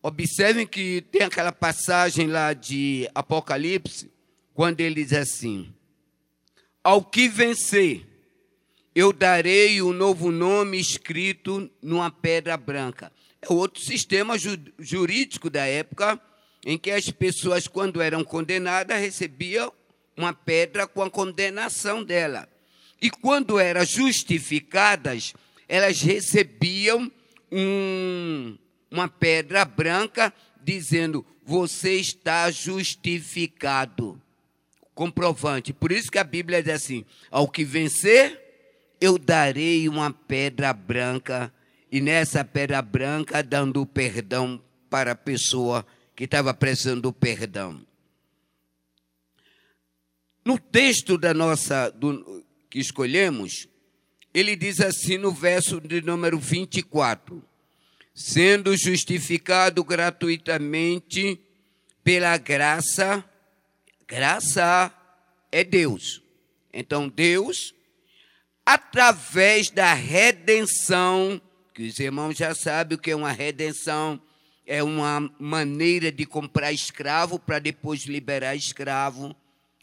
Observem 0.00 0.66
que 0.66 1.02
tem 1.10 1.22
aquela 1.22 1.52
passagem 1.52 2.26
lá 2.26 2.52
de 2.52 3.08
Apocalipse, 3.14 4.10
quando 4.54 4.80
ele 4.80 5.04
diz 5.04 5.12
assim: 5.12 5.72
Ao 6.82 7.04
que 7.04 7.28
vencer, 7.28 8.06
eu 8.94 9.12
darei 9.12 9.80
o 9.80 9.90
um 9.90 9.92
novo 9.92 10.30
nome 10.30 10.78
escrito 10.78 11.70
numa 11.80 12.10
pedra 12.10 12.56
branca 12.56 13.12
outro 13.48 13.82
sistema 13.82 14.36
jurídico 14.78 15.50
da 15.50 15.66
época 15.66 16.20
em 16.64 16.78
que 16.78 16.90
as 16.90 17.10
pessoas, 17.10 17.66
quando 17.66 18.00
eram 18.00 18.22
condenadas, 18.22 19.00
recebiam 19.00 19.72
uma 20.16 20.32
pedra 20.32 20.86
com 20.86 21.02
a 21.02 21.10
condenação 21.10 22.04
dela. 22.04 22.48
E 23.00 23.10
quando 23.10 23.58
eram 23.58 23.84
justificadas, 23.84 25.34
elas 25.68 26.00
recebiam 26.00 27.10
um, 27.50 28.56
uma 28.90 29.08
pedra 29.08 29.64
branca 29.64 30.32
dizendo: 30.62 31.26
Você 31.44 31.94
está 31.94 32.50
justificado. 32.50 34.20
Comprovante. 34.94 35.72
Por 35.72 35.90
isso 35.90 36.12
que 36.12 36.18
a 36.18 36.24
Bíblia 36.24 36.62
diz 36.62 36.74
assim: 36.74 37.04
Ao 37.30 37.48
que 37.48 37.64
vencer, 37.64 38.40
eu 39.00 39.18
darei 39.18 39.88
uma 39.88 40.12
pedra 40.12 40.72
branca 40.72 41.52
e 41.92 42.00
nessa 42.00 42.42
pedra 42.42 42.80
branca 42.80 43.42
dando 43.42 43.84
perdão 43.84 44.58
para 44.88 45.12
a 45.12 45.14
pessoa 45.14 45.86
que 46.16 46.24
estava 46.24 46.54
precisando 46.54 47.02
do 47.02 47.12
perdão. 47.12 47.86
No 50.42 50.58
texto 50.58 51.18
da 51.18 51.34
nossa 51.34 51.90
do, 51.90 52.42
que 52.70 52.78
escolhemos, 52.78 53.68
ele 54.32 54.56
diz 54.56 54.80
assim 54.80 55.18
no 55.18 55.30
verso 55.30 55.82
de 55.82 56.00
número 56.00 56.38
24: 56.38 57.44
sendo 58.14 58.74
justificado 58.74 59.84
gratuitamente 59.84 61.38
pela 62.02 62.38
graça, 62.38 63.22
graça 64.08 64.90
é 65.52 65.62
Deus. 65.62 66.22
Então 66.72 67.06
Deus, 67.06 67.74
através 68.64 69.68
da 69.68 69.92
redenção 69.92 71.40
que 71.72 71.86
os 71.86 71.98
irmãos 71.98 72.36
já 72.36 72.54
sabem 72.54 72.96
o 72.96 73.00
que 73.00 73.10
é 73.10 73.16
uma 73.16 73.32
redenção, 73.32 74.20
é 74.66 74.82
uma 74.82 75.30
maneira 75.38 76.12
de 76.12 76.26
comprar 76.26 76.72
escravo 76.72 77.38
para 77.38 77.58
depois 77.58 78.04
liberar 78.04 78.54
escravo. 78.54 79.34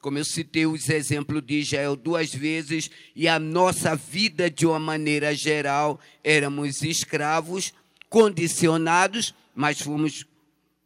Como 0.02 0.18
eu 0.18 0.24
citei 0.24 0.66
os 0.66 0.88
exemplos 0.88 1.42
de 1.46 1.60
Israel 1.60 1.96
duas 1.96 2.34
vezes, 2.34 2.90
e 3.16 3.28
a 3.28 3.38
nossa 3.38 3.96
vida, 3.96 4.50
de 4.50 4.66
uma 4.66 4.80
maneira 4.80 5.36
geral, 5.36 6.00
éramos 6.24 6.82
escravos, 6.84 7.74
condicionados, 8.10 9.34
mas 9.54 9.82
fomos 9.82 10.26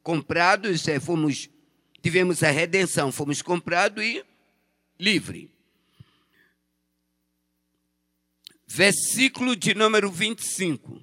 comprados, 0.01 0.87
é, 0.87 0.99
fomos, 0.99 1.49
tivemos 2.01 2.41
a 2.41 2.49
redenção, 2.49 3.11
fomos 3.11 3.41
comprados 3.41 4.03
e 4.03 4.23
livre. 4.99 5.52
Versículo 8.73 9.55
de 9.55 9.75
número 9.75 10.12
25. 10.12 10.99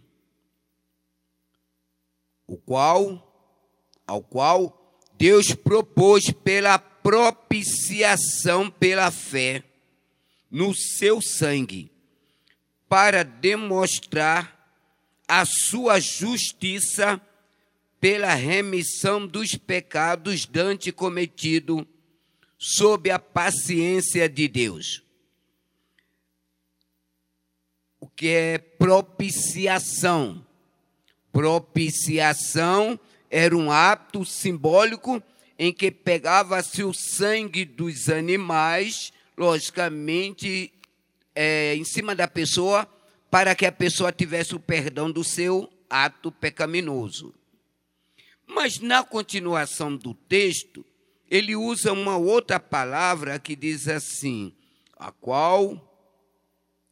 O 2.44 2.56
qual, 2.56 3.54
ao 4.04 4.20
qual 4.20 4.98
Deus 5.16 5.54
propôs 5.54 6.33
pela 6.33 6.80
propiciação 6.80 8.68
pela 8.68 9.12
fé 9.12 9.62
no 10.50 10.74
seu 10.74 11.22
sangue, 11.22 11.92
para 12.88 13.22
demonstrar 13.22 14.74
a 15.28 15.44
sua 15.44 16.00
justiça 16.00 17.20
pela 18.00 18.35
remissão 18.35 19.24
dos 19.24 19.54
pecados 19.54 20.44
dante 20.44 20.90
cometido 20.90 21.87
sob 22.59 23.12
a 23.12 23.18
paciência 23.18 24.28
de 24.28 24.48
Deus 24.48 25.04
o 28.00 28.00
que 28.16 28.29
é 28.29 28.59
propiciação. 28.59 30.44
Propiciação 31.33 32.99
era 33.31 33.57
um 33.57 33.70
ato 33.70 34.25
simbólico 34.25 35.23
em 35.59 35.73
que 35.73 35.90
pegava-se 35.90 36.83
o 36.83 36.92
sangue 36.92 37.64
dos 37.64 38.09
animais, 38.09 39.12
logicamente, 39.37 40.73
é, 41.35 41.75
em 41.77 41.85
cima 41.85 42.14
da 42.14 42.27
pessoa, 42.27 42.88
para 43.31 43.55
que 43.55 43.66
a 43.66 43.73
pessoa 43.73 44.11
tivesse 44.11 44.55
o 44.55 44.61
perdão 44.61 45.11
do 45.11 45.23
seu 45.23 45.70
ato 45.88 46.33
pecaminoso. 46.33 47.35
Mas 48.46 48.81
na 48.81 49.05
continuação 49.05 49.94
do 49.94 50.14
texto, 50.14 50.85
ele 51.31 51.55
usa 51.55 51.92
uma 51.92 52.16
outra 52.16 52.59
palavra 52.59 53.38
que 53.38 53.55
diz 53.55 53.87
assim: 53.87 54.53
a 54.96 55.12
qual 55.12 55.89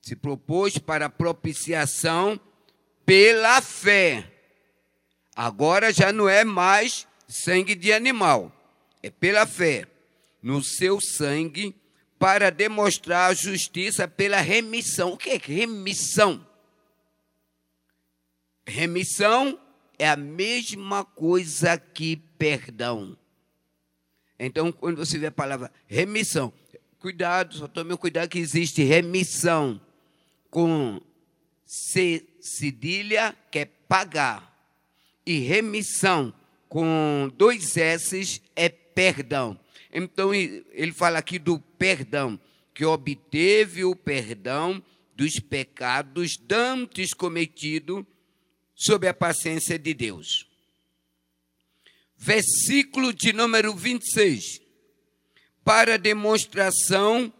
se 0.01 0.17
propôs 0.17 0.79
para 0.79 1.09
propiciação 1.09 2.41
pela 3.05 3.61
fé. 3.61 4.31
Agora 5.35 5.93
já 5.93 6.13
não 6.13 6.29
é 6.29 6.45
mais 6.45 7.07
sangue 7.27 7.75
de 7.75 7.93
animal, 7.93 8.53
é 9.03 9.11
pela 9.11 9.47
fé. 9.47 9.87
No 10.43 10.63
seu 10.63 11.01
sangue, 11.01 11.75
para 12.19 12.51
demonstrar 12.51 13.31
a 13.31 13.35
justiça 13.35 14.07
pela 14.07 14.41
remissão. 14.41 15.13
O 15.13 15.17
que 15.17 15.31
é 15.31 15.37
remissão? 15.37 16.47
Remissão 18.67 19.59
é 19.99 20.09
a 20.09 20.17
mesma 20.17 21.05
coisa 21.05 21.77
que 21.77 22.17
perdão. 22.17 23.17
Então, 24.39 24.71
quando 24.71 24.99
você 24.99 25.19
vê 25.19 25.27
a 25.27 25.33
palavra 25.33 25.73
remissão, 25.87 26.53
cuidado, 27.01 27.57
só 27.57 27.67
tome 27.67 27.97
cuidado 27.97 28.29
que 28.29 28.39
existe 28.39 28.85
remissão 28.85 29.81
com 30.51 31.01
cedilha, 31.65 33.37
que 33.51 33.61
é 33.61 33.65
pagar, 33.65 34.49
e 35.25 35.41
remissão 35.41 36.33
com 36.69 37.31
dois 37.37 37.77
S 37.77 38.41
é 38.57 38.69
perdão. 38.69 39.59
Então, 39.93 40.35
ele 40.35 40.93
fala 40.93 41.19
aqui 41.19 41.39
do 41.39 41.59
perdão, 41.59 42.39
que 42.75 42.85
obteve 42.85 43.85
o 43.85 43.97
perdão 43.97 44.83
dos 45.15 45.41
pecados 45.41 46.37
dantes 46.37 47.13
cometidos 47.13 48.05
sob 48.75 49.09
a 49.09 49.15
paciência 49.15 49.79
de 49.79 49.93
Deus. 49.93 50.47
Versículo 52.17 53.13
de 53.13 53.33
número 53.33 53.75
26. 53.75 54.61
Para 55.65 55.99
demonstração 55.99 57.33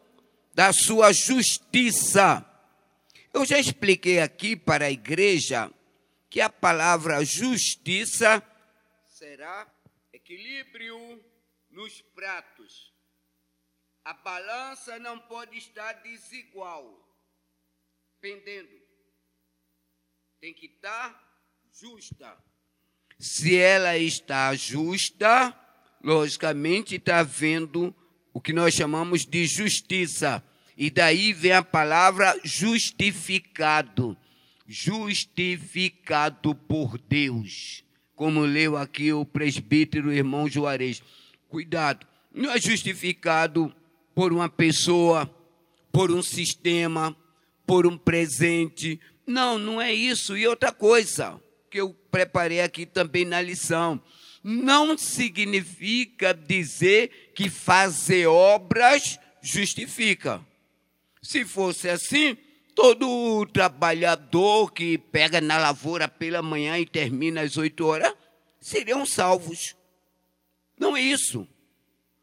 da 0.55 0.73
sua 0.73 1.13
justiça. 1.13 2.45
Eu 3.39 3.45
já 3.45 3.57
expliquei 3.57 4.19
aqui 4.19 4.57
para 4.57 4.87
a 4.87 4.91
igreja 4.91 5.73
que 6.29 6.41
a 6.41 6.51
palavra 6.51 7.25
justiça 7.25 8.43
será 9.07 9.73
equilíbrio 10.13 11.25
nos 11.71 12.03
pratos. 12.17 12.93
A 14.05 14.13
balança 14.13 14.99
não 14.99 15.21
pode 15.21 15.57
estar 15.57 15.93
desigual, 16.03 16.85
pendendo. 18.21 18.77
Tem 20.41 20.53
que 20.53 20.67
estar 20.67 21.41
justa. 21.71 22.37
Se 23.21 23.57
ela 23.57 23.97
está 23.97 24.53
justa, 24.57 25.57
logicamente 26.03 26.97
está 26.97 27.21
havendo 27.21 27.95
o 28.35 28.41
que 28.41 28.53
nós 28.53 28.75
chamamos 28.75 29.25
de 29.25 29.47
justiça. 29.47 30.43
E 30.81 30.91
daí 30.91 31.33
vem 31.33 31.51
a 31.51 31.63
palavra 31.63 32.39
justificado. 32.45 34.17
Justificado 34.65 36.55
por 36.55 36.97
Deus. 36.97 37.83
Como 38.15 38.43
leu 38.43 38.77
aqui 38.77 39.13
o 39.13 39.25
presbítero 39.25 40.13
irmão 40.13 40.49
Juarez. 40.49 41.03
Cuidado, 41.49 42.07
não 42.33 42.53
é 42.53 42.61
justificado 42.61 43.75
por 44.15 44.33
uma 44.33 44.49
pessoa, 44.49 45.29
por 45.91 46.13
um 46.13 46.23
sistema, 46.23 47.17
por 47.67 47.85
um 47.85 47.99
presente. 47.99 49.01
Não, 49.27 49.59
não 49.59 49.83
é 49.83 49.93
isso. 49.93 50.37
E 50.37 50.47
outra 50.47 50.71
coisa 50.71 51.43
que 51.69 51.81
eu 51.81 51.93
preparei 52.09 52.61
aqui 52.61 52.87
também 52.87 53.25
na 53.25 53.43
lição. 53.43 54.01
Não 54.45 54.97
significa 54.97 56.33
dizer 56.33 57.33
que 57.35 57.51
fazer 57.51 58.29
obras 58.29 59.19
justifica. 59.43 60.47
Se 61.23 61.45
fosse 61.45 61.89
assim, 61.89 62.37
todo 62.75 63.47
trabalhador 63.47 64.73
que 64.73 64.99
pega 64.99 65.41
na 65.41 65.59
lavoura 65.59 66.09
pela 66.09 66.43
manhã 66.43 66.79
e 66.79 66.87
termina 66.87 67.43
às 67.43 67.57
oito 67.57 67.87
horas 67.87 68.15
seriam 68.61 69.05
salvos. 69.05 69.75
Não 70.79 70.97
é 70.97 71.01
isso. 71.01 71.47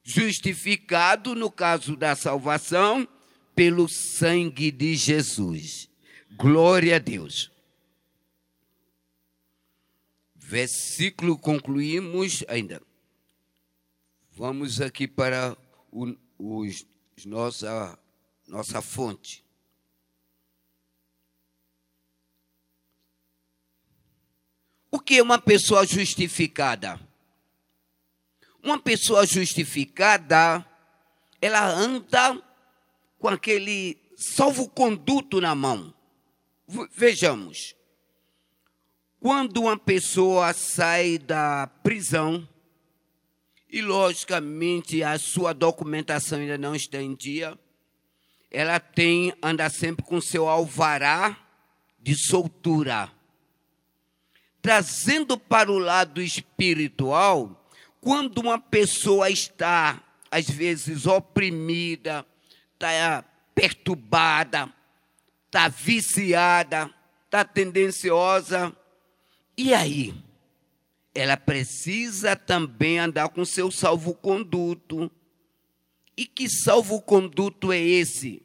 Justificado, 0.03 1.36
no 1.36 1.51
caso 1.51 1.95
da 1.95 2.15
salvação, 2.15 3.08
pelo 3.55 3.88
sangue 3.89 4.71
de 4.71 4.95
Jesus. 4.95 5.89
Glória 6.38 6.97
a 6.97 6.99
Deus. 6.99 7.51
Versículo 10.36 11.38
concluímos 11.38 12.43
ainda. 12.47 12.81
Vamos 14.31 14.79
aqui 14.79 15.08
para 15.08 15.58
o, 15.91 16.13
os, 16.38 16.86
nossa, 17.25 17.97
nossa 18.47 18.81
fonte. 18.81 19.43
O 24.91 24.99
que 24.99 25.17
é 25.17 25.23
uma 25.23 25.39
pessoa 25.39 25.86
justificada? 25.86 26.99
Uma 28.63 28.79
pessoa 28.79 29.25
justificada, 29.25 30.65
ela 31.41 31.67
anda 31.67 32.41
com 33.19 33.27
aquele 33.27 33.97
salvo-conduto 34.15 35.41
na 35.41 35.53
mão. 35.53 35.93
Vejamos. 36.91 37.75
Quando 39.19 39.62
uma 39.62 39.77
pessoa 39.77 40.53
sai 40.53 41.17
da 41.17 41.67
prisão, 41.84 42.47
e 43.69 43.81
logicamente 43.81 45.03
a 45.03 45.19
sua 45.19 45.51
documentação 45.51 46.39
ainda 46.39 46.58
não 46.58 46.73
está 46.73 47.01
em 47.01 47.13
dia, 47.13 47.60
ela 48.56 48.80
tem, 48.80 49.34
anda 49.44 49.70
sempre 49.70 50.06
com 50.06 50.22
seu 50.22 50.48
alvará 50.48 51.38
de 52.00 52.15
soltura. 52.15 53.12
Trazendo 54.62 55.38
para 55.38 55.70
o 55.70 55.78
lado 55.78 56.22
espiritual, 56.22 57.70
quando 58.00 58.38
uma 58.38 58.58
pessoa 58.58 59.30
está, 59.30 60.02
às 60.32 60.50
vezes, 60.50 61.06
oprimida, 61.06 62.26
está 62.74 63.26
perturbada, 63.54 64.74
está 65.48 65.68
viciada, 65.68 66.89
está 67.26 67.44
tendenciosa, 67.44 68.74
e 69.58 69.74
aí? 69.74 70.13
Ela 71.13 71.36
precisa 71.36 72.38
também 72.38 73.00
andar 73.00 73.28
com 73.28 73.44
seu 73.44 73.70
salvo-conduto. 73.70 75.12
E 76.15 76.26
que 76.26 76.50
salvo-conduto 76.50 77.74
é 77.74 77.80
esse? 77.80 78.44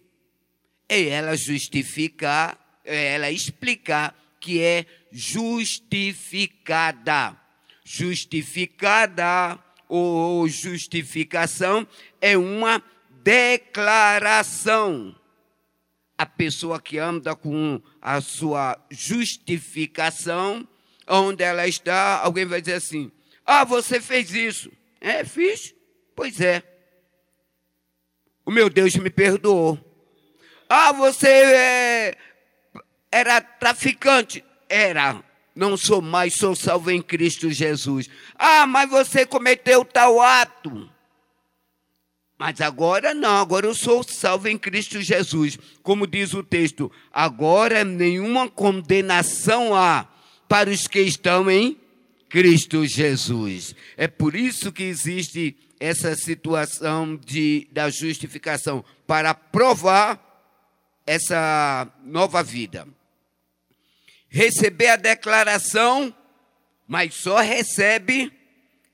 É 0.90 1.08
ela 1.08 1.36
justificar, 1.36 2.58
é 2.84 3.14
ela 3.14 3.30
explicar 3.30 4.12
que 4.40 4.60
é 4.60 4.84
justificada 5.12 6.60
justificada 7.90 9.58
ou 9.88 10.46
justificação 10.48 11.84
é 12.20 12.38
uma 12.38 12.80
declaração. 13.24 15.16
A 16.16 16.24
pessoa 16.24 16.80
que 16.80 16.98
anda 16.98 17.34
com 17.34 17.82
a 18.00 18.20
sua 18.20 18.78
justificação, 18.90 20.68
onde 21.08 21.42
ela 21.42 21.66
está, 21.66 22.20
alguém 22.20 22.44
vai 22.44 22.60
dizer 22.60 22.74
assim: 22.74 23.10
Ah, 23.44 23.64
você 23.64 24.00
fez 24.00 24.32
isso. 24.32 24.70
É, 25.00 25.24
fiz? 25.24 25.74
Pois 26.14 26.40
é. 26.40 26.62
O 28.44 28.52
meu 28.52 28.70
Deus 28.70 28.94
me 28.94 29.10
perdoou. 29.10 29.89
Ah, 30.70 30.92
você 30.92 31.28
é, 31.28 32.16
era 33.10 33.40
traficante. 33.40 34.42
Era 34.68 35.22
não 35.54 35.76
sou 35.76 36.00
mais, 36.00 36.34
sou 36.34 36.54
salvo 36.56 36.90
em 36.90 37.02
Cristo 37.02 37.50
Jesus. 37.50 38.08
Ah, 38.38 38.66
mas 38.66 38.88
você 38.88 39.26
cometeu 39.26 39.84
tal 39.84 40.20
ato. 40.20 40.88
Mas 42.38 42.60
agora 42.62 43.12
não, 43.12 43.36
agora 43.36 43.66
eu 43.66 43.74
sou 43.74 44.02
salvo 44.02 44.48
em 44.48 44.56
Cristo 44.56 45.02
Jesus. 45.02 45.58
Como 45.82 46.06
diz 46.06 46.32
o 46.32 46.42
texto, 46.42 46.90
agora 47.12 47.84
nenhuma 47.84 48.48
condenação 48.48 49.74
há 49.74 50.08
para 50.48 50.70
os 50.70 50.86
que 50.86 51.00
estão 51.00 51.50
em 51.50 51.76
Cristo 52.30 52.86
Jesus. 52.86 53.74
É 53.98 54.08
por 54.08 54.34
isso 54.34 54.72
que 54.72 54.84
existe 54.84 55.54
essa 55.78 56.14
situação 56.14 57.20
de, 57.22 57.68
da 57.70 57.90
justificação 57.90 58.82
para 59.06 59.34
provar 59.34 60.29
essa 61.10 61.92
nova 62.04 62.42
vida 62.42 62.86
receber 64.30 64.86
a 64.86 64.96
declaração, 64.96 66.14
mas 66.86 67.14
só 67.14 67.40
recebe 67.40 68.32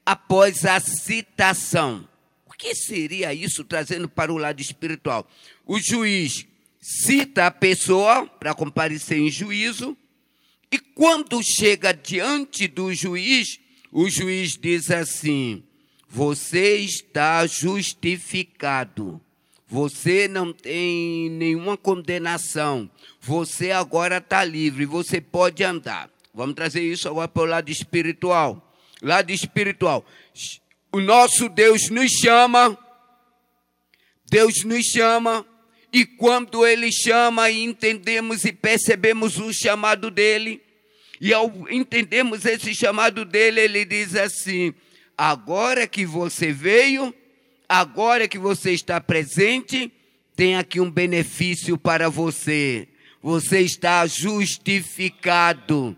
após 0.04 0.64
a 0.64 0.80
citação. 0.80 2.08
O 2.46 2.52
que 2.52 2.74
seria 2.74 3.34
isso 3.34 3.62
trazendo 3.62 4.08
para 4.08 4.32
o 4.32 4.38
lado 4.38 4.60
espiritual? 4.60 5.28
O 5.66 5.78
juiz 5.78 6.46
cita 6.80 7.46
a 7.46 7.50
pessoa 7.50 8.26
para 8.26 8.54
comparecer 8.54 9.18
em 9.18 9.30
juízo, 9.30 9.94
e 10.72 10.78
quando 10.78 11.42
chega 11.42 11.92
diante 11.92 12.66
do 12.66 12.92
juiz, 12.94 13.60
o 13.92 14.08
juiz 14.08 14.56
diz 14.56 14.90
assim: 14.90 15.62
Você 16.08 16.78
está 16.78 17.46
justificado. 17.46 19.20
Você 19.68 20.28
não 20.28 20.52
tem 20.52 21.30
nenhuma 21.30 21.76
condenação. 21.76 22.90
Você 23.20 23.70
agora 23.70 24.18
está 24.18 24.44
livre. 24.44 24.86
Você 24.86 25.20
pode 25.20 25.64
andar. 25.64 26.10
Vamos 26.32 26.54
trazer 26.54 26.82
isso 26.82 27.08
agora 27.08 27.28
para 27.28 27.42
o 27.42 27.46
lado 27.46 27.70
espiritual. 27.70 28.74
Lado 29.02 29.30
espiritual. 29.32 30.04
O 30.92 31.00
nosso 31.00 31.48
Deus 31.48 31.90
nos 31.90 32.10
chama 32.12 32.78
Deus 34.28 34.64
nos 34.64 34.86
chama, 34.86 35.46
e 35.92 36.04
quando 36.04 36.66
Ele 36.66 36.90
chama 36.90 37.50
entendemos 37.50 38.44
e 38.44 38.52
percebemos 38.52 39.38
o 39.38 39.52
chamado 39.52 40.10
dele, 40.10 40.60
e 41.20 41.32
ao 41.32 41.50
entendermos 41.70 42.44
esse 42.44 42.74
chamado 42.74 43.24
dele, 43.24 43.60
ele 43.60 43.84
diz 43.84 44.14
assim: 44.16 44.74
agora 45.16 45.86
que 45.86 46.04
você 46.04 46.52
veio, 46.52 47.14
agora 47.68 48.28
que 48.28 48.38
você 48.38 48.72
está 48.72 49.00
presente, 49.00 49.92
tem 50.34 50.56
aqui 50.56 50.80
um 50.80 50.90
benefício 50.90 51.78
para 51.78 52.08
você. 52.08 52.88
Você 53.22 53.60
está 53.60 54.06
justificado. 54.06 55.96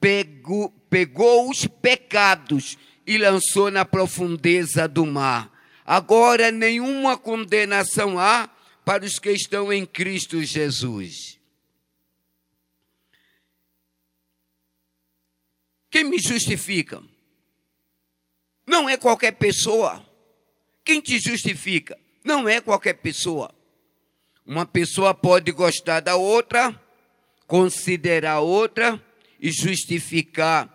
Pegou, 0.00 0.70
pegou 0.88 1.50
os 1.50 1.66
pecados 1.66 2.78
e 3.06 3.18
lançou 3.18 3.70
na 3.70 3.84
profundeza 3.84 4.88
do 4.88 5.04
mar. 5.04 5.52
Agora 5.84 6.50
nenhuma 6.50 7.16
condenação 7.16 8.18
há 8.18 8.48
para 8.84 9.04
os 9.04 9.18
que 9.18 9.30
estão 9.30 9.72
em 9.72 9.84
Cristo 9.84 10.42
Jesus. 10.42 11.38
Quem 15.90 16.04
me 16.04 16.18
justifica? 16.18 17.02
Não 18.66 18.88
é 18.88 18.96
qualquer 18.96 19.32
pessoa. 19.32 20.07
Quem 20.88 21.02
te 21.02 21.18
justifica? 21.18 21.98
Não 22.24 22.48
é 22.48 22.62
qualquer 22.62 22.94
pessoa. 22.94 23.54
Uma 24.46 24.64
pessoa 24.64 25.12
pode 25.12 25.52
gostar 25.52 26.00
da 26.00 26.16
outra, 26.16 26.82
considerar 27.46 28.40
outra 28.40 28.98
e 29.38 29.52
justificar 29.52 30.66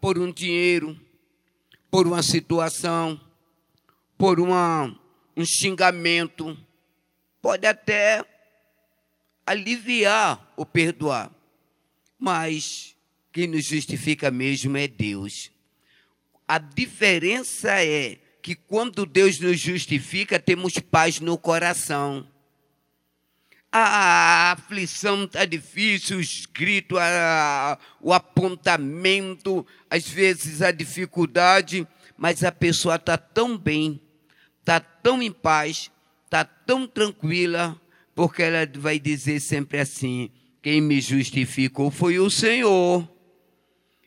por 0.00 0.18
um 0.18 0.32
dinheiro, 0.32 0.98
por 1.90 2.06
uma 2.06 2.22
situação, 2.22 3.20
por 4.16 4.40
uma, 4.40 4.98
um 5.36 5.44
xingamento. 5.44 6.56
Pode 7.42 7.66
até 7.66 8.24
aliviar 9.44 10.50
ou 10.56 10.64
perdoar. 10.64 11.30
Mas 12.18 12.96
quem 13.30 13.46
nos 13.46 13.66
justifica 13.66 14.30
mesmo 14.30 14.78
é 14.78 14.88
Deus. 14.88 15.50
A 16.48 16.56
diferença 16.56 17.84
é 17.84 18.18
que 18.42 18.54
quando 18.54 19.04
Deus 19.04 19.38
nos 19.40 19.58
justifica, 19.58 20.38
temos 20.38 20.74
paz 20.78 21.20
no 21.20 21.36
coração 21.36 22.26
a 23.70 24.52
aflição 24.52 25.24
está 25.24 25.44
difícil, 25.44 26.18
os 26.18 26.46
gritos, 26.46 26.98
a, 26.98 27.78
o 28.00 28.12
apontamento, 28.12 29.66
às 29.90 30.08
vezes 30.08 30.62
a 30.62 30.70
dificuldade, 30.70 31.86
mas 32.16 32.42
a 32.42 32.50
pessoa 32.50 32.96
está 32.96 33.18
tão 33.18 33.58
bem, 33.58 34.00
está 34.60 34.80
tão 34.80 35.22
em 35.22 35.30
paz, 35.30 35.90
está 36.24 36.44
tão 36.44 36.86
tranquila, 36.86 37.78
porque 38.14 38.42
ela 38.42 38.68
vai 38.78 38.98
dizer 38.98 39.40
sempre 39.40 39.78
assim: 39.78 40.30
quem 40.62 40.80
me 40.80 41.00
justificou 41.00 41.90
foi 41.90 42.18
o 42.18 42.30
Senhor. 42.30 43.08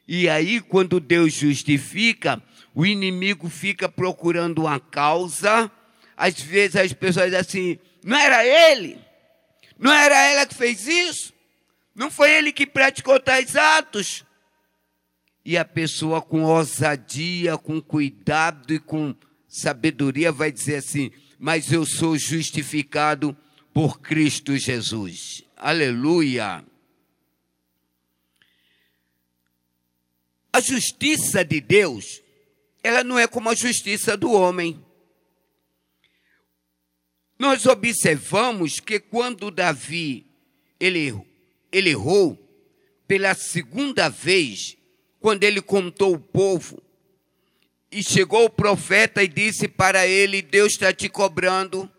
E 0.08 0.28
aí, 0.28 0.60
quando 0.60 1.00
Deus 1.00 1.32
justifica, 1.34 2.42
o 2.74 2.86
inimigo 2.86 3.50
fica 3.50 3.90
procurando 3.90 4.64
uma 4.64 4.80
causa. 4.80 5.72
Às 6.16 6.40
vezes 6.40 6.76
as 6.76 6.94
pessoas 6.94 7.26
dizem 7.26 7.40
assim: 7.40 7.80
não 8.04 8.18
era 8.18 8.46
ele? 8.46 8.98
Não 9.78 9.92
era 9.92 10.16
ela 10.16 10.46
que 10.46 10.56
fez 10.56 10.88
isso? 10.88 11.34
Não 11.94 12.10
foi 12.10 12.32
ele 12.32 12.52
que 12.52 12.66
praticou 12.66 13.20
tais 13.20 13.56
atos? 13.56 14.26
E 15.44 15.58
a 15.58 15.66
pessoa 15.66 16.22
com 16.22 16.44
ousadia, 16.44 17.58
com 17.58 17.82
cuidado 17.82 18.74
e 18.74 18.80
com 18.80 19.16
sabedoria 19.48 20.32
vai 20.32 20.52
dizer 20.52 20.78
assim: 20.78 21.12
Mas 21.38 21.72
eu 21.72 21.86
sou 21.86 22.18
justificado 22.18 23.36
por 23.74 24.00
Cristo 24.00 24.56
Jesus. 24.58 25.44
Aleluia. 25.58 26.64
A 30.54 30.60
justiça 30.60 31.46
de 31.46 31.62
Deus, 31.62 32.22
ela 32.84 33.04
não 33.04 33.18
é 33.20 33.28
como 33.28 33.50
a 33.50 33.56
justiça 33.56 34.18
do 34.18 34.32
homem. 34.32 34.84
Nós 37.38 37.66
observamos 37.66 38.80
que 38.80 39.00
quando 39.00 39.50
Davi 39.50 40.26
ele, 40.80 41.14
ele 41.72 41.90
errou 41.90 42.38
pela 43.08 43.34
segunda 43.34 44.10
vez, 44.10 44.78
quando 45.20 45.44
ele 45.44 45.62
contou 45.62 46.14
o 46.14 46.20
povo, 46.20 46.82
e 47.92 48.02
chegou 48.02 48.46
o 48.46 48.50
profeta 48.50 49.22
e 49.22 49.28
disse 49.28 49.68
para 49.68 50.08
ele: 50.08 50.42
Deus 50.42 50.74
está 50.74 50.94
te 50.94 51.10
cobrando, 51.10 51.92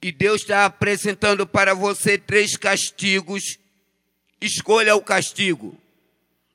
e 0.00 0.12
Deus 0.12 0.42
está 0.42 0.66
apresentando 0.66 1.46
para 1.46 1.74
você 1.74 2.16
três 2.16 2.56
castigos, 2.56 3.58
escolha 4.40 4.94
o 4.94 5.02
castigo. 5.02 5.76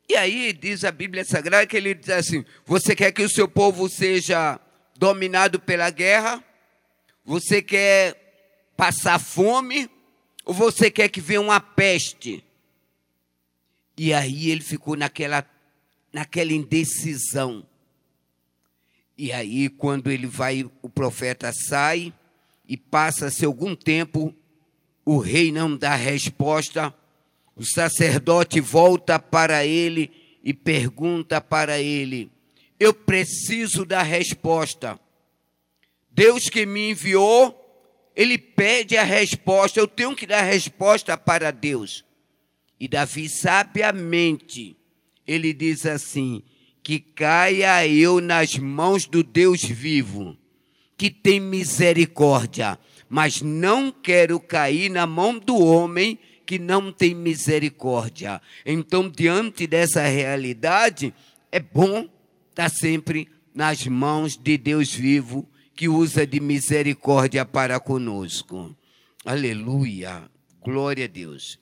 E 0.10 0.16
aí 0.16 0.54
diz 0.54 0.84
a 0.86 0.92
Bíblia 0.92 1.26
Sagrada 1.26 1.68
que 1.68 1.76
ele 1.76 1.94
diz 1.94 2.10
assim: 2.10 2.46
Você 2.66 2.96
quer 2.96 3.12
que 3.12 3.22
o 3.22 3.30
seu 3.30 3.48
povo 3.48 3.90
seja 3.90 4.60
dominado 4.98 5.60
pela 5.60 5.90
guerra? 5.90 6.44
Você 7.26 7.62
quer 7.62 8.72
passar 8.78 9.20
fome 9.20 9.90
ou 10.46 10.54
você 10.54 10.90
quer 10.90 11.10
que 11.10 11.20
venha 11.20 11.42
uma 11.42 11.60
peste? 11.60 12.44
E 13.98 14.14
aí 14.14 14.50
ele 14.50 14.62
ficou 14.62 14.96
naquela, 14.96 15.46
naquela 16.14 16.54
indecisão. 16.54 17.66
E 19.18 19.34
aí, 19.34 19.68
quando 19.68 20.12
ele 20.12 20.28
vai, 20.28 20.70
o 20.84 20.88
profeta 20.88 21.52
sai 21.52 22.14
e 22.70 22.78
passa-se 22.78 23.44
algum 23.44 23.76
tempo, 23.76 24.34
o 25.04 25.18
rei 25.18 25.52
não 25.52 25.76
dá 25.76 25.96
resposta, 25.96 26.94
o 27.58 27.66
sacerdote 27.66 28.62
volta 28.62 29.18
para 29.20 29.66
ele 29.66 30.12
e 30.44 30.54
pergunta 30.54 31.42
para 31.42 31.80
ele: 31.80 32.32
Eu 32.80 32.94
preciso 32.94 33.84
da 33.84 34.04
resposta. 34.04 35.00
Deus 36.12 36.50
que 36.50 36.66
me 36.66 36.92
enviou, 36.92 37.64
ele 38.16 38.38
pede 38.38 38.96
a 38.96 39.04
resposta, 39.04 39.80
eu 39.80 39.88
tenho 39.88 40.16
que 40.16 40.26
dar 40.26 40.42
resposta 40.42 41.18
para 41.18 41.52
Deus. 41.52 42.06
E 42.80 42.88
Davi, 42.88 43.28
sabiamente, 43.28 44.78
ele 45.26 45.52
diz 45.52 45.86
assim: 45.86 46.44
que 46.88 47.00
caia 47.00 47.86
eu 47.86 48.22
nas 48.22 48.58
mãos 48.58 49.06
do 49.06 49.22
Deus 49.22 49.62
vivo, 49.62 50.38
que 50.96 51.10
tem 51.10 51.38
misericórdia, 51.38 52.80
mas 53.10 53.42
não 53.42 53.92
quero 53.92 54.40
cair 54.40 54.90
na 54.90 55.06
mão 55.06 55.38
do 55.38 55.58
homem 55.58 56.18
que 56.48 56.58
não 56.58 56.94
tem 56.94 57.14
misericórdia. 57.14 58.42
Então, 58.66 59.10
diante 59.10 59.68
dessa 59.68 60.02
realidade, 60.08 61.14
é 61.52 61.60
bom 61.60 62.10
estar 62.50 62.70
sempre 62.70 63.30
nas 63.54 63.86
mãos 63.86 64.38
de 64.38 64.58
Deus 64.58 64.94
vivo 64.94 65.48
que 65.76 65.90
usa 65.90 66.26
de 66.26 66.40
misericórdia 66.40 67.46
para 67.46 67.80
conosco. 67.82 68.74
Aleluia. 69.26 70.32
Glória 70.62 71.04
a 71.04 71.08
Deus. 71.08 71.60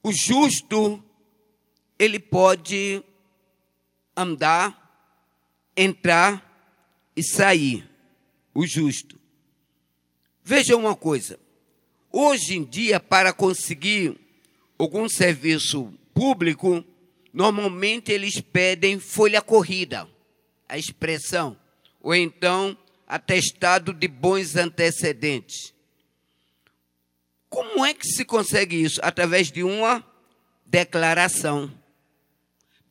O 0.00 0.12
justo, 0.12 1.02
ele 1.98 2.20
pode 2.20 3.02
andar, 4.16 5.20
entrar 5.76 6.44
e 7.16 7.22
sair. 7.22 7.88
O 8.54 8.64
justo. 8.64 9.18
Veja 10.44 10.76
uma 10.76 10.94
coisa. 10.94 11.38
Hoje 12.10 12.56
em 12.56 12.64
dia, 12.64 12.98
para 12.98 13.32
conseguir 13.32 14.18
algum 14.78 15.08
serviço 15.08 15.92
público, 16.14 16.84
normalmente 17.32 18.10
eles 18.10 18.40
pedem 18.40 18.98
folha 18.98 19.42
corrida 19.42 20.08
a 20.68 20.76
expressão, 20.76 21.56
ou 22.00 22.14
então 22.14 22.76
atestado 23.06 23.92
de 23.92 24.06
bons 24.06 24.54
antecedentes. 24.54 25.72
Como 27.48 27.84
é 27.84 27.94
que 27.94 28.06
se 28.06 28.24
consegue 28.24 28.76
isso? 28.76 29.00
Através 29.02 29.50
de 29.50 29.62
uma 29.62 30.04
declaração. 30.66 31.72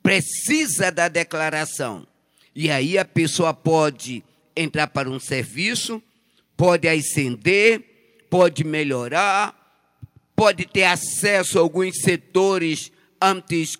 Precisa 0.02 0.90
da 0.90 1.06
declaração. 1.06 2.06
E 2.54 2.70
aí 2.70 2.98
a 2.98 3.04
pessoa 3.04 3.54
pode 3.54 4.24
entrar 4.56 4.88
para 4.88 5.08
um 5.08 5.20
serviço, 5.20 6.02
pode 6.56 6.88
ascender, 6.88 7.97
pode 8.30 8.64
melhorar, 8.64 9.54
pode 10.34 10.66
ter 10.66 10.84
acesso 10.84 11.58
a 11.58 11.62
alguns 11.62 12.00
setores 12.00 12.90
antes 13.20 13.76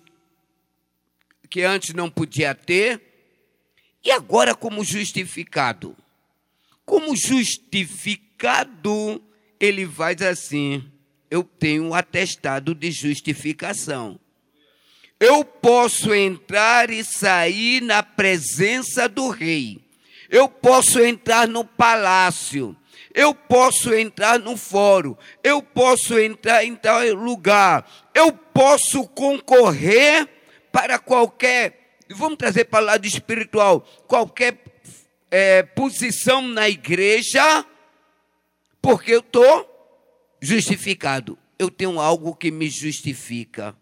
que 1.49 1.63
antes 1.63 1.93
não 1.93 2.09
podia 2.09 2.53
ter 2.53 3.09
e 4.03 4.11
agora, 4.11 4.53
como 4.55 4.83
justificado? 4.83 5.95
Como 6.85 7.15
justificado, 7.15 9.21
ele 9.59 9.85
faz 9.85 10.21
assim: 10.21 10.89
eu 11.29 11.43
tenho 11.43 11.83
um 11.83 11.93
atestado 11.93 12.73
de 12.73 12.89
justificação. 12.91 14.19
Eu 15.19 15.43
posso 15.43 16.13
entrar 16.13 16.89
e 16.89 17.03
sair 17.03 17.81
na 17.81 18.01
presença 18.01 19.09
do 19.09 19.29
rei. 19.29 19.81
eu 20.29 20.47
posso 20.47 21.01
entrar 21.01 21.47
no 21.47 21.65
palácio, 21.65 22.77
eu 23.19 23.35
posso 23.35 23.93
entrar 23.93 24.39
no 24.39 24.55
fórum, 24.55 25.13
eu 25.43 25.61
posso 25.61 26.17
entrar 26.17 26.63
em 26.63 26.73
tal 26.73 27.01
lugar, 27.13 27.85
eu 28.15 28.31
posso 28.31 29.05
concorrer 29.09 30.25
para 30.71 30.97
qualquer, 30.97 31.97
vamos 32.09 32.37
trazer 32.37 32.63
para 32.63 32.81
o 32.81 32.85
lado 32.85 33.05
espiritual, 33.05 33.81
qualquer 34.07 34.63
é, 35.29 35.63
posição 35.63 36.41
na 36.41 36.69
igreja, 36.69 37.65
porque 38.81 39.11
eu 39.11 39.19
estou 39.19 39.69
justificado. 40.41 41.37
Eu 41.59 41.69
tenho 41.69 41.99
algo 41.99 42.33
que 42.33 42.49
me 42.49 42.69
justifica. 42.69 43.75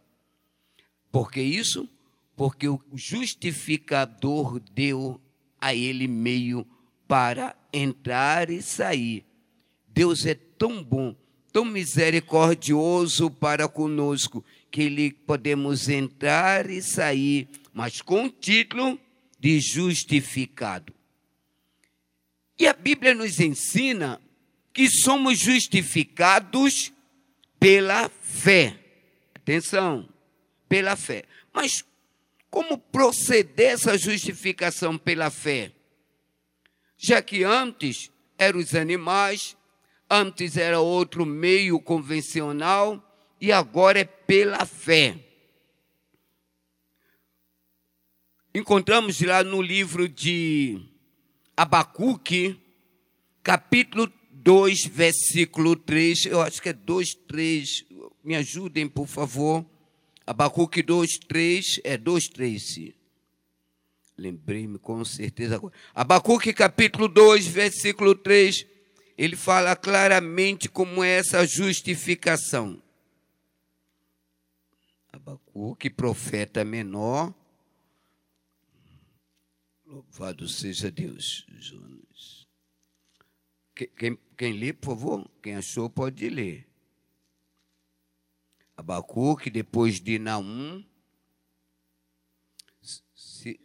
Por 1.12 1.32
que 1.32 1.41
isso? 1.41 1.88
Porque 2.36 2.67
o 2.67 2.82
justificador 2.95 4.60
deu 4.60 5.21
a 5.62 5.76
ele 5.76 6.08
meio 6.08 6.65
para 7.08 7.56
entrar 7.71 8.50
e 8.50 8.63
sair. 8.63 9.27
Deus 9.98 10.28
é 10.28 10.36
tão 10.36 10.84
bom, 10.84 11.16
tão 11.52 11.66
misericordioso 11.66 13.32
para 13.32 13.68
conosco, 13.68 14.46
que 14.70 14.84
ele 14.84 15.12
podemos 15.12 15.90
entrar 15.90 16.70
e 16.70 16.84
sair, 16.84 17.50
mas 17.74 18.00
com 18.00 18.26
o 18.26 18.30
título 18.30 19.00
de 19.40 19.60
justificado. 19.60 20.94
E 22.60 22.68
a 22.68 22.74
Bíblia 22.74 23.16
nos 23.16 23.40
ensina 23.40 24.22
que 24.72 24.88
somos 24.88 25.40
justificados 25.40 26.94
pela 27.60 28.08
fé. 28.22 28.80
Atenção, 29.34 30.08
pela 30.70 30.96
fé. 30.96 31.24
Mas 31.52 31.84
como 32.52 32.78
proceder 32.78 33.72
essa 33.72 33.98
justificação 33.98 34.96
pela 34.96 35.32
fé? 35.32 35.72
Já 37.00 37.20
que 37.20 37.44
antes 37.44 38.12
eram 38.38 38.60
os 38.60 38.76
animais, 38.76 39.57
antes 40.10 40.58
era 40.58 40.80
outro 40.80 41.26
meio 41.26 41.80
convencional 41.80 43.04
e 43.39 43.52
agora 43.52 44.00
é 44.00 44.06
pela 44.06 44.65
fé. 44.65 45.20
Encontramos 48.54 49.22
lá 49.22 49.43
no 49.43 49.62
livro 49.62 50.10
de 50.10 50.82
Abacuque, 51.56 52.60
capítulo 53.43 54.12
2, 54.32 54.86
versículo 54.86 55.76
3, 55.76 56.26
eu 56.28 56.41
acho 56.41 56.62
que 56.62 56.70
é 56.70 56.74
2, 56.74 57.13
3, 57.28 57.86
me 58.24 58.36
ajudem, 58.36 58.88
por 58.88 59.08
favor. 59.08 59.65
Abacuque 60.26 60.82
2, 60.82 61.20
3, 61.28 61.82
é 61.84 61.98
2, 61.98 62.30
3. 62.30 62.93
Lembrei-me 64.17 64.80
com 64.80 65.06
certeza 65.06 65.56
agora. 65.56 65.74
Abacuque 65.93 66.52
capítulo 66.52 67.08
2, 67.08 67.46
versículo 67.48 68.15
3, 68.15 68.65
ele 69.17 69.36
fala 69.36 69.75
claramente 69.75 70.69
como 70.69 71.03
é 71.03 71.17
essa 71.17 71.45
justificação. 71.45 72.82
Abacuque, 75.12 75.89
profeta 75.89 76.63
menor. 76.63 77.34
Louvado 79.86 80.47
seja 80.47 80.91
Deus, 80.91 81.45
Jonas. 81.60 82.47
Quem, 83.73 84.17
quem 84.38 84.53
lê, 84.53 84.73
por 84.73 84.89
favor? 84.95 85.30
Quem 85.41 85.56
achou 85.56 85.89
pode 85.89 86.30
ler. 86.30 86.67
Abacuque, 88.75 89.49
depois 89.49 89.99
de 89.99 90.19
Naum. 90.19 90.84
Se... 93.15 93.60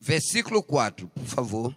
Versículo 0.00 0.62
4, 0.62 1.08
por 1.08 1.24
favor. 1.24 1.76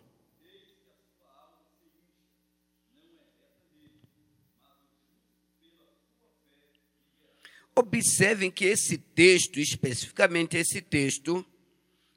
Observem 7.75 8.51
que 8.51 8.65
esse 8.65 8.97
texto, 8.97 9.59
especificamente 9.59 10.57
esse 10.57 10.81
texto, 10.81 11.45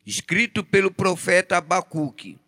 escrito 0.04 0.62
pelo 0.62 0.90
profeta 0.90 1.56
Abacuque, 1.56 2.38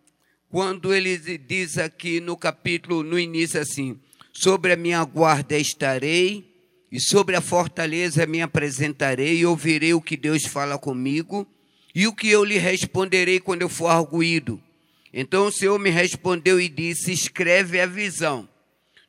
quando 0.50 0.92
ele 0.92 1.16
diz 1.38 1.78
aqui 1.78 2.20
no 2.20 2.36
capítulo, 2.36 3.02
no 3.02 3.18
início 3.18 3.60
assim, 3.60 3.98
sobre 4.32 4.72
a 4.72 4.76
minha 4.76 5.02
guarda 5.04 5.56
estarei, 5.56 6.54
e 6.90 7.00
sobre 7.00 7.34
a 7.36 7.40
fortaleza 7.40 8.26
me 8.26 8.42
apresentarei, 8.42 9.38
e 9.38 9.46
ouvirei 9.46 9.94
o 9.94 10.00
que 10.00 10.16
Deus 10.16 10.44
fala 10.44 10.78
comigo, 10.78 11.46
e 11.96 12.06
o 12.06 12.12
que 12.12 12.28
eu 12.28 12.44
lhe 12.44 12.58
responderei 12.58 13.40
quando 13.40 13.62
eu 13.62 13.70
for 13.70 13.86
arguído. 13.86 14.62
Então 15.14 15.46
o 15.46 15.50
Senhor 15.50 15.78
me 15.78 15.88
respondeu 15.88 16.60
e 16.60 16.68
disse: 16.68 17.10
Escreve 17.10 17.80
a 17.80 17.86
visão, 17.86 18.46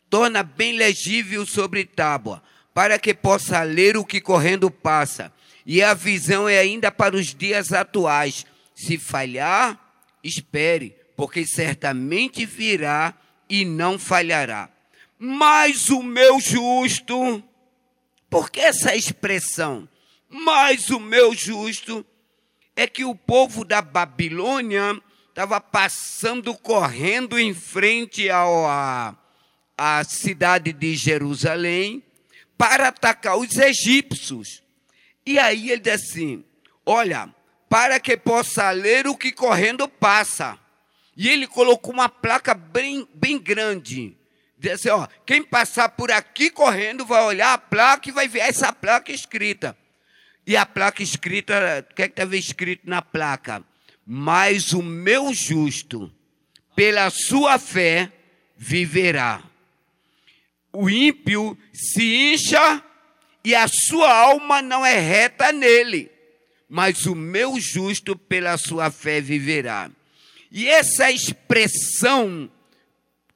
torna 0.09 0.41
bem 0.41 0.77
legível 0.77 1.45
sobre 1.45 1.83
tábua 1.83 2.41
para 2.73 2.97
que 2.97 3.13
possa 3.13 3.61
ler 3.63 3.97
o 3.97 4.05
que 4.05 4.21
correndo 4.21 4.71
passa. 4.71 5.33
E 5.65 5.83
a 5.83 5.93
visão 5.93 6.47
é 6.47 6.59
ainda 6.59 6.89
para 6.89 7.17
os 7.17 7.35
dias 7.35 7.73
atuais. 7.73 8.45
Se 8.73 8.97
falhar, 8.97 9.77
espere, 10.23 10.95
porque 11.17 11.45
certamente 11.45 12.45
virá 12.45 13.13
e 13.49 13.65
não 13.65 13.99
falhará. 13.99 14.69
Mas 15.19 15.89
o 15.89 16.01
meu 16.01 16.39
justo, 16.39 17.43
por 18.29 18.49
que 18.49 18.61
essa 18.61 18.95
expressão? 18.95 19.89
Mas 20.29 20.89
o 20.89 21.01
meu 21.01 21.33
justo 21.33 22.05
é 22.77 22.85
que 22.85 23.03
o 23.03 23.15
povo 23.15 23.65
da 23.65 23.81
Babilônia 23.81 25.01
estava 25.29 25.59
passando 25.59 26.53
correndo 26.53 27.39
em 27.39 27.53
frente 27.53 28.29
a, 28.29 29.15
a 29.75 30.03
cidade 30.03 30.71
de 30.71 30.95
Jerusalém 30.95 32.03
para 32.55 32.89
atacar 32.89 33.35
os 33.35 33.57
egípcios. 33.57 34.61
E 35.25 35.39
aí 35.39 35.71
ele 35.71 35.81
diz 35.81 35.93
assim: 35.93 36.45
Olha, 36.85 37.33
para 37.67 37.99
que 37.99 38.15
possa 38.15 38.69
ler 38.69 39.07
o 39.07 39.17
que 39.17 39.31
correndo 39.31 39.87
passa. 39.87 40.57
E 41.15 41.27
ele 41.27 41.47
colocou 41.47 41.91
uma 41.91 42.07
placa 42.07 42.53
bem, 42.53 43.09
bem 43.11 43.39
grande. 43.39 44.15
Diz 44.55 44.73
assim: 44.73 44.89
ó, 44.89 45.07
quem 45.25 45.41
passar 45.41 45.89
por 45.89 46.11
aqui 46.11 46.51
correndo 46.51 47.03
vai 47.05 47.23
olhar 47.23 47.53
a 47.53 47.57
placa 47.57 48.07
e 48.07 48.11
vai 48.11 48.27
ver 48.27 48.41
essa 48.41 48.71
placa 48.71 49.11
escrita. 49.11 49.75
E 50.47 50.55
a 50.55 50.65
placa 50.65 51.03
escrita, 51.03 51.85
o 51.91 51.93
que 51.93 52.01
é 52.03 52.07
que 52.07 52.13
estava 52.13 52.35
escrito 52.35 52.89
na 52.89 53.01
placa? 53.01 53.63
Mas 54.05 54.71
o 54.71 54.81
meu 54.81 55.33
justo, 55.33 56.11
pela 56.75 57.09
sua 57.09 57.59
fé, 57.59 58.11
viverá 58.55 59.43
o 60.79 60.87
ímpio 60.91 61.57
se 61.73 62.33
incha 62.33 62.83
e 63.43 63.55
a 63.55 63.67
sua 63.67 64.13
alma 64.13 64.61
não 64.61 64.85
é 64.85 64.99
reta 64.99 65.51
nele, 65.51 66.11
mas 66.69 67.07
o 67.07 67.15
meu 67.15 67.59
justo 67.59 68.15
pela 68.15 68.57
sua 68.57 68.91
fé 68.91 69.19
viverá. 69.19 69.89
E 70.51 70.67
essa 70.67 71.09
expressão 71.09 72.47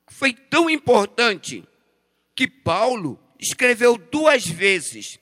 foi 0.07 0.33
tão 0.33 0.69
importante 0.69 1.63
que 2.35 2.47
Paulo 2.47 3.19
escreveu 3.39 3.97
duas 3.97 4.45
vezes, 4.45 5.19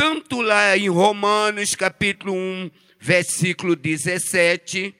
tanto 0.00 0.40
lá 0.40 0.78
em 0.78 0.88
Romanos 0.88 1.74
capítulo 1.74 2.32
1, 2.32 2.70
versículo 2.98 3.76
17, 3.76 4.94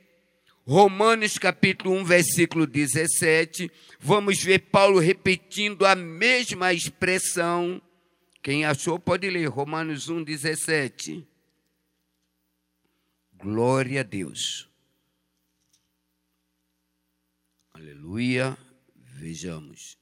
Romanos 0.67 1.39
capítulo 1.39 1.95
1, 1.95 2.05
versículo 2.05 2.67
17, 2.67 3.73
vamos 3.99 4.45
ver 4.45 4.59
Paulo 4.59 4.99
repetindo 4.99 5.87
a 5.87 5.95
mesma 5.95 6.75
expressão. 6.75 7.81
Quem 8.43 8.67
achou 8.67 8.99
pode 8.99 9.31
ler 9.31 9.47
Romanos 9.47 10.11
1, 10.11 10.23
17. 10.23 11.27
Glória 13.39 14.01
a 14.01 14.05
Deus. 14.05 14.69
Aleluia. 17.73 18.55
Vejamos. 18.95 20.00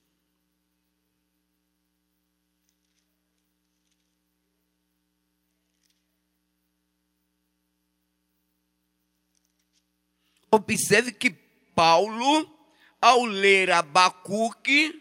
Observe 10.51 11.13
que 11.13 11.31
Paulo 11.75 12.59
ao 13.01 13.25
ler 13.25 13.71
Abacuque, 13.71 15.01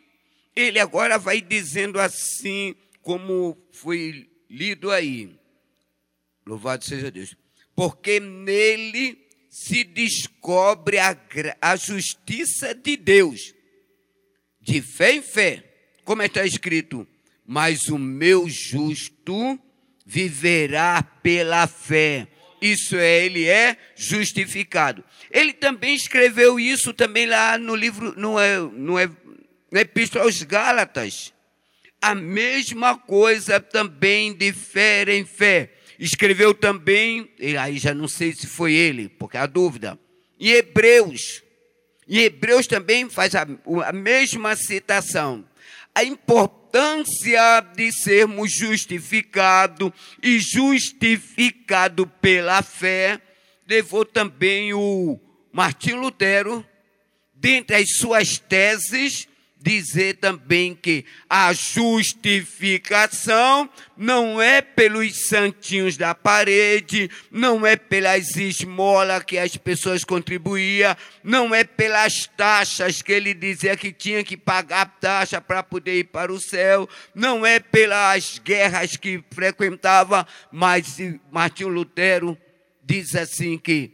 ele 0.55 0.79
agora 0.79 1.17
vai 1.17 1.41
dizendo 1.41 1.99
assim, 1.99 2.75
como 3.01 3.57
foi 3.71 4.29
lido 4.49 4.91
aí. 4.91 5.37
Louvado 6.45 6.85
seja 6.85 7.11
Deus. 7.11 7.35
Porque 7.75 8.19
nele 8.19 9.27
se 9.49 9.83
descobre 9.83 10.99
a, 10.99 11.17
a 11.61 11.75
justiça 11.75 12.73
de 12.73 12.95
Deus. 12.95 13.53
de 14.61 14.81
fé 14.81 15.13
em 15.13 15.21
fé, 15.21 15.63
como 16.03 16.21
está 16.21 16.45
escrito, 16.45 17.07
mas 17.45 17.87
o 17.87 17.97
meu 17.97 18.49
justo 18.49 19.57
viverá 20.05 21.01
pela 21.01 21.65
fé. 21.67 22.27
Isso 22.61 22.95
é, 22.95 23.25
ele 23.25 23.47
é 23.47 23.77
justificado. 23.95 25.03
Ele 25.29 25.53
também 25.53 25.95
escreveu 25.95 26.59
isso 26.59 26.93
também 26.93 27.25
lá 27.25 27.57
no 27.57 27.75
livro, 27.75 28.13
no, 28.17 28.39
é, 28.39 28.57
no, 28.57 28.97
é, 28.97 29.07
no 29.71 29.79
Epístola 29.79 30.25
aos 30.25 30.41
Gálatas. 30.43 31.33
A 32.01 32.15
mesma 32.15 32.97
coisa 32.97 33.59
também 33.59 34.33
de 34.33 34.51
fé 34.53 35.03
em 35.13 35.25
fé. 35.25 35.73
Escreveu 35.99 36.53
também, 36.53 37.31
aí 37.59 37.77
já 37.77 37.93
não 37.93 38.07
sei 38.07 38.33
se 38.33 38.45
foi 38.45 38.73
ele, 38.73 39.09
porque 39.09 39.37
há 39.37 39.47
dúvida, 39.47 39.97
em 40.39 40.49
Hebreus. 40.49 41.43
Em 42.07 42.19
Hebreus 42.19 42.67
também 42.67 43.09
faz 43.09 43.33
a, 43.35 43.47
a 43.85 43.91
mesma 43.91 44.55
citação. 44.55 45.43
A 45.93 46.03
importância 46.03 46.66
de 47.75 47.91
sermos 47.91 48.51
justificados 48.51 49.91
e 50.21 50.39
justificado 50.39 52.07
pela 52.07 52.61
fé 52.61 53.21
levou 53.67 54.05
também 54.05 54.73
o 54.73 55.19
Martim 55.51 55.93
Lutero, 55.93 56.65
dentre 57.33 57.75
as 57.75 57.97
suas 57.97 58.37
teses, 58.37 59.27
dizer 59.59 60.17
também 60.17 60.75
que 60.75 61.03
a 61.29 61.51
justificação 61.51 63.69
não 63.97 64.41
é 64.41 64.61
pelos 64.61 65.27
santinhos 65.27 65.97
da 65.97 66.15
parede, 66.15 67.09
não 67.31 67.65
é 67.65 67.75
pelas 67.75 68.35
esmolas 68.35 69.23
que 69.23 69.35
as 69.37 69.57
pessoas 69.57 70.03
contribuíam, 70.03 70.95
não 71.23 71.55
é 71.55 71.63
pelas 71.63 72.27
taxas 72.37 73.01
que 73.01 73.11
ele 73.11 73.33
dizia 73.33 73.75
que 73.75 73.91
tinha 73.91 74.23
que 74.23 74.37
pagar 74.37 74.85
taxa 74.99 75.41
para 75.41 75.63
poder 75.63 75.97
ir 75.99 76.05
para 76.05 76.31
o 76.31 76.39
céu, 76.39 76.87
não 77.13 77.45
é 77.45 77.59
pelas 77.59 78.39
guerras 78.39 78.95
que 78.95 79.21
frequentava, 79.31 80.25
mas 80.51 80.97
Martinho 81.31 81.69
Lutero 81.69 82.37
diz 82.83 83.15
assim 83.15 83.57
que 83.57 83.91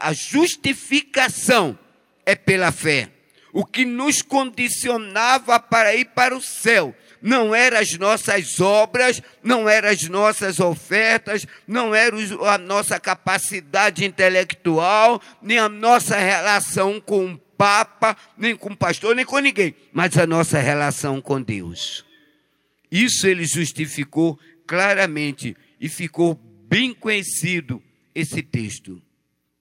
a 0.00 0.12
justificação 0.12 1.78
é 2.24 2.34
pela 2.34 2.70
fé 2.70 3.15
o 3.56 3.64
que 3.64 3.86
nos 3.86 4.20
condicionava 4.20 5.58
para 5.58 5.96
ir 5.96 6.04
para 6.14 6.36
o 6.36 6.42
céu 6.42 6.94
não 7.22 7.54
eram 7.54 7.78
as 7.78 7.96
nossas 7.96 8.60
obras, 8.60 9.22
não 9.42 9.66
eram 9.66 9.88
as 9.88 10.02
nossas 10.10 10.60
ofertas, 10.60 11.46
não 11.66 11.94
era 11.94 12.14
a 12.52 12.58
nossa 12.58 13.00
capacidade 13.00 14.04
intelectual, 14.04 15.22
nem 15.40 15.56
a 15.56 15.70
nossa 15.70 16.18
relação 16.18 17.00
com 17.00 17.32
o 17.32 17.38
Papa, 17.38 18.14
nem 18.36 18.54
com 18.54 18.74
o 18.74 18.76
pastor, 18.76 19.16
nem 19.16 19.24
com 19.24 19.38
ninguém, 19.38 19.74
mas 19.90 20.18
a 20.18 20.26
nossa 20.26 20.58
relação 20.58 21.22
com 21.22 21.40
Deus. 21.40 22.04
Isso 22.92 23.26
ele 23.26 23.46
justificou 23.46 24.38
claramente 24.66 25.56
e 25.80 25.88
ficou 25.88 26.34
bem 26.68 26.92
conhecido 26.92 27.82
esse 28.14 28.42
texto. 28.42 29.00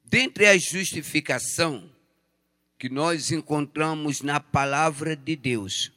Dentre 0.04 0.48
a 0.48 0.58
justificação, 0.58 1.95
que 2.78 2.90
nós 2.90 3.32
encontramos 3.32 4.22
na 4.22 4.40
palavra 4.40 5.16
de 5.16 5.36
Deus, 5.36 5.92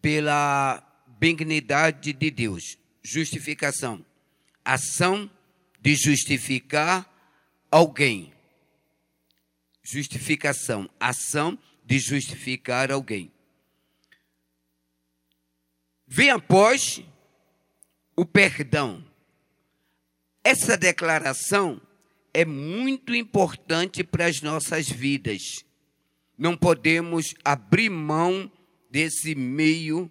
pela 0.00 0.82
benignidade 1.18 2.12
de 2.12 2.30
Deus. 2.30 2.78
Justificação. 3.02 4.04
Ação 4.64 5.30
de 5.80 5.94
justificar 5.94 7.08
alguém. 7.70 8.32
Justificação. 9.82 10.88
Ação 11.00 11.58
de 11.84 11.98
justificar 11.98 12.92
alguém. 12.92 13.32
Vem 16.06 16.30
após 16.30 17.02
o 18.14 18.26
perdão. 18.26 19.04
Essa 20.44 20.76
declaração 20.76 21.80
é 22.34 22.44
muito 22.44 23.14
importante 23.14 24.04
para 24.04 24.26
as 24.26 24.42
nossas 24.42 24.88
vidas 24.88 25.64
não 26.36 26.56
podemos 26.56 27.34
abrir 27.44 27.90
mão 27.90 28.50
desse 28.90 29.34
meio 29.34 30.10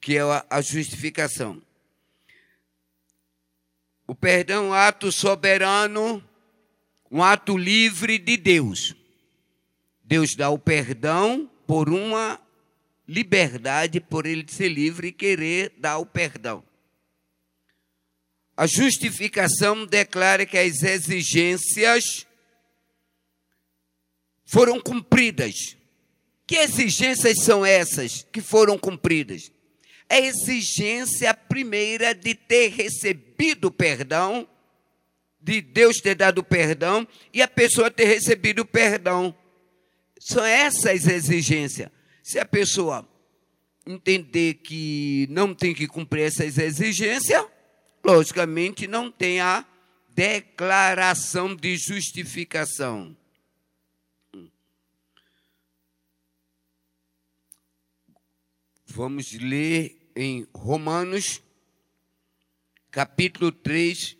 que 0.00 0.16
é 0.16 0.20
a 0.48 0.60
justificação. 0.60 1.60
O 4.06 4.14
perdão 4.14 4.66
é 4.66 4.68
um 4.68 4.72
ato 4.72 5.10
soberano, 5.10 6.22
um 7.10 7.22
ato 7.22 7.56
livre 7.56 8.18
de 8.18 8.36
Deus. 8.36 8.94
Deus 10.04 10.36
dá 10.36 10.48
o 10.50 10.58
perdão 10.58 11.50
por 11.66 11.88
uma 11.88 12.40
liberdade, 13.08 14.00
por 14.00 14.26
ele 14.26 14.44
ser 14.48 14.68
livre 14.68 15.08
e 15.08 15.12
querer 15.12 15.72
dar 15.78 15.98
o 15.98 16.06
perdão. 16.06 16.62
A 18.56 18.66
justificação 18.66 19.84
declara 19.84 20.46
que 20.46 20.56
as 20.56 20.82
exigências 20.82 22.25
foram 24.46 24.80
cumpridas. 24.80 25.76
Que 26.46 26.54
exigências 26.56 27.42
são 27.42 27.66
essas 27.66 28.24
que 28.32 28.40
foram 28.40 28.78
cumpridas? 28.78 29.50
A 30.08 30.20
exigência 30.20 31.34
primeira 31.34 32.14
de 32.14 32.34
ter 32.34 32.68
recebido 32.68 33.70
perdão, 33.72 34.48
de 35.40 35.60
Deus 35.60 35.96
ter 35.96 36.14
dado 36.14 36.44
perdão 36.44 37.06
e 37.34 37.42
a 37.42 37.48
pessoa 37.48 37.90
ter 37.90 38.04
recebido 38.04 38.64
perdão. 38.64 39.34
São 40.20 40.44
essas 40.44 41.06
exigências. 41.06 41.90
Se 42.22 42.38
a 42.38 42.44
pessoa 42.44 43.06
entender 43.84 44.54
que 44.54 45.26
não 45.30 45.52
tem 45.52 45.74
que 45.74 45.88
cumprir 45.88 46.22
essas 46.22 46.58
exigências, 46.58 47.44
logicamente 48.04 48.86
não 48.86 49.10
tem 49.10 49.40
a 49.40 49.64
declaração 50.14 51.54
de 51.54 51.76
justificação. 51.76 53.16
Vamos 58.96 59.30
ler 59.32 59.94
em 60.16 60.46
Romanos, 60.54 61.42
capítulo 62.90 63.52
3, 63.52 64.16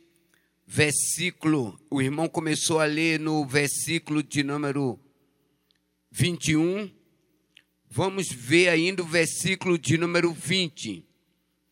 versículo. 0.66 1.80
O 1.90 2.02
irmão 2.02 2.28
começou 2.28 2.78
a 2.78 2.84
ler 2.84 3.18
no 3.18 3.46
versículo 3.46 4.22
de 4.22 4.44
número 4.44 5.00
21. 6.10 6.92
Vamos 7.88 8.28
ver 8.28 8.68
ainda 8.68 9.02
o 9.02 9.06
versículo 9.06 9.78
de 9.78 9.96
número 9.96 10.30
20, 10.30 11.02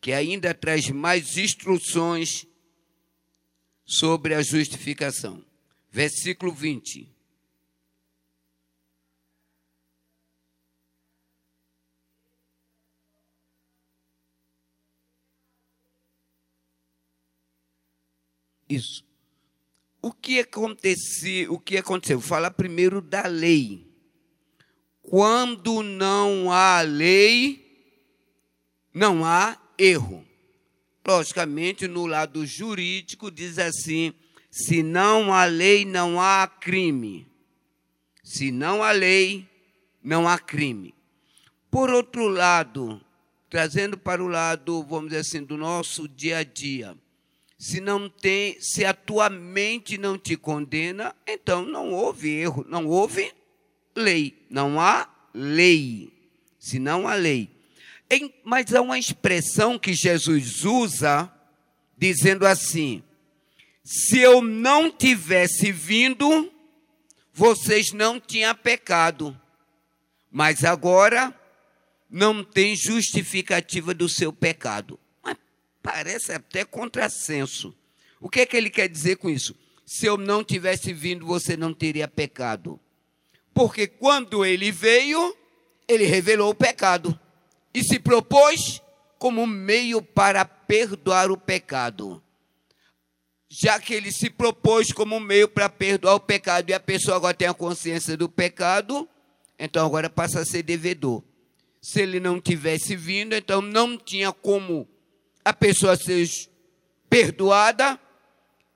que 0.01 0.11
ainda 0.11 0.51
traz 0.55 0.89
mais 0.89 1.37
instruções 1.37 2.47
sobre 3.85 4.33
a 4.33 4.41
justificação. 4.41 5.45
Versículo 5.91 6.51
20. 6.51 7.14
Isso. 18.69 19.05
O 20.01 20.11
que 20.11 20.39
aconteceu? 20.39 21.53
O 21.53 21.59
que 21.59 21.77
aconteceu? 21.77 22.21
Fala 22.21 22.51
primeiro 22.51 23.01
da 23.01 23.27
lei. 23.27 23.87
Quando 25.01 25.83
não 25.83 26.51
há 26.51 26.81
lei, 26.81 27.63
não 28.93 29.25
há 29.25 29.57
erro. 29.77 30.25
Logicamente, 31.07 31.87
no 31.87 32.05
lado 32.05 32.45
jurídico, 32.45 33.29
diz 33.29 33.59
assim: 33.59 34.13
se 34.49 34.81
não 34.81 35.33
há 35.33 35.45
lei, 35.45 35.85
não 35.85 36.19
há 36.19 36.47
crime. 36.47 37.27
Se 38.23 38.51
não 38.51 38.81
há 38.81 38.91
lei, 38.91 39.47
não 40.03 40.27
há 40.27 40.39
crime. 40.39 40.95
Por 41.69 41.89
outro 41.89 42.27
lado, 42.27 43.01
trazendo 43.49 43.97
para 43.97 44.23
o 44.23 44.27
lado, 44.27 44.83
vamos 44.83 45.09
dizer 45.09 45.19
assim, 45.19 45.43
do 45.43 45.57
nosso 45.57 46.07
dia 46.07 46.37
a 46.37 46.43
dia, 46.43 46.97
se 47.57 47.79
não 47.79 48.09
tem, 48.09 48.59
se 48.59 48.83
a 48.83 48.93
tua 48.93 49.29
mente 49.29 49.97
não 49.97 50.17
te 50.17 50.35
condena, 50.35 51.15
então 51.25 51.65
não 51.65 51.91
houve 51.91 52.29
erro, 52.29 52.65
não 52.67 52.85
houve 52.85 53.33
lei, 53.95 54.45
não 54.49 54.79
há 54.79 55.09
lei. 55.33 56.11
Se 56.59 56.79
não 56.79 57.07
há 57.07 57.13
lei. 57.13 57.49
Em, 58.09 58.33
mas 58.43 58.73
há 58.73 58.81
uma 58.81 58.99
expressão 58.99 59.79
que 59.79 59.93
Jesus 59.93 60.65
usa 60.65 61.31
dizendo 61.97 62.45
assim: 62.45 63.03
se 63.83 64.19
eu 64.19 64.41
não 64.41 64.91
tivesse 64.91 65.71
vindo, 65.71 66.51
vocês 67.33 67.91
não 67.91 68.19
tinham 68.19 68.55
pecado. 68.55 69.39
Mas 70.31 70.65
agora 70.65 71.33
não 72.09 72.43
tem 72.43 72.75
justificativa 72.75 73.93
do 73.93 74.09
seu 74.09 74.33
pecado. 74.33 74.99
Parece 75.85 76.31
até 76.31 76.65
contrassenso. 76.65 77.71
O 78.19 78.27
que 78.27 78.39
é 78.39 78.45
que 78.47 78.57
ele 78.57 78.71
quer 78.71 78.89
dizer 78.89 79.17
com 79.17 79.29
isso? 79.29 79.55
Se 79.85 80.07
eu 80.07 80.17
não 80.17 80.43
tivesse 80.43 80.91
vindo, 80.91 81.27
você 81.27 81.55
não 81.55 81.75
teria 81.75 82.07
pecado. 82.07 82.79
Porque 83.53 83.85
quando 83.85 84.43
ele 84.43 84.71
veio, 84.71 85.37
ele 85.87 86.05
revelou 86.05 86.49
o 86.49 86.55
pecado 86.55 87.17
e 87.71 87.83
se 87.83 87.99
propôs 87.99 88.81
como 89.19 89.45
meio 89.45 90.01
para 90.01 90.43
perdoar 90.43 91.29
o 91.29 91.37
pecado. 91.37 92.19
Já 93.47 93.79
que 93.79 93.93
ele 93.93 94.11
se 94.11 94.31
propôs 94.31 94.91
como 94.91 95.19
meio 95.19 95.47
para 95.47 95.69
perdoar 95.69 96.15
o 96.15 96.19
pecado 96.19 96.67
e 96.67 96.73
a 96.73 96.79
pessoa 96.79 97.15
agora 97.15 97.35
tem 97.35 97.47
a 97.47 97.53
consciência 97.53 98.17
do 98.17 98.27
pecado, 98.27 99.07
então 99.59 99.85
agora 99.85 100.09
passa 100.09 100.39
a 100.39 100.45
ser 100.45 100.63
devedor. 100.63 101.23
Se 101.79 102.01
ele 102.01 102.19
não 102.19 102.41
tivesse 102.41 102.95
vindo, 102.95 103.35
então 103.35 103.61
não 103.61 103.95
tinha 103.95 104.33
como 104.33 104.89
a 105.45 105.53
pessoa 105.53 105.95
ser 105.95 106.27
perdoada, 107.07 107.99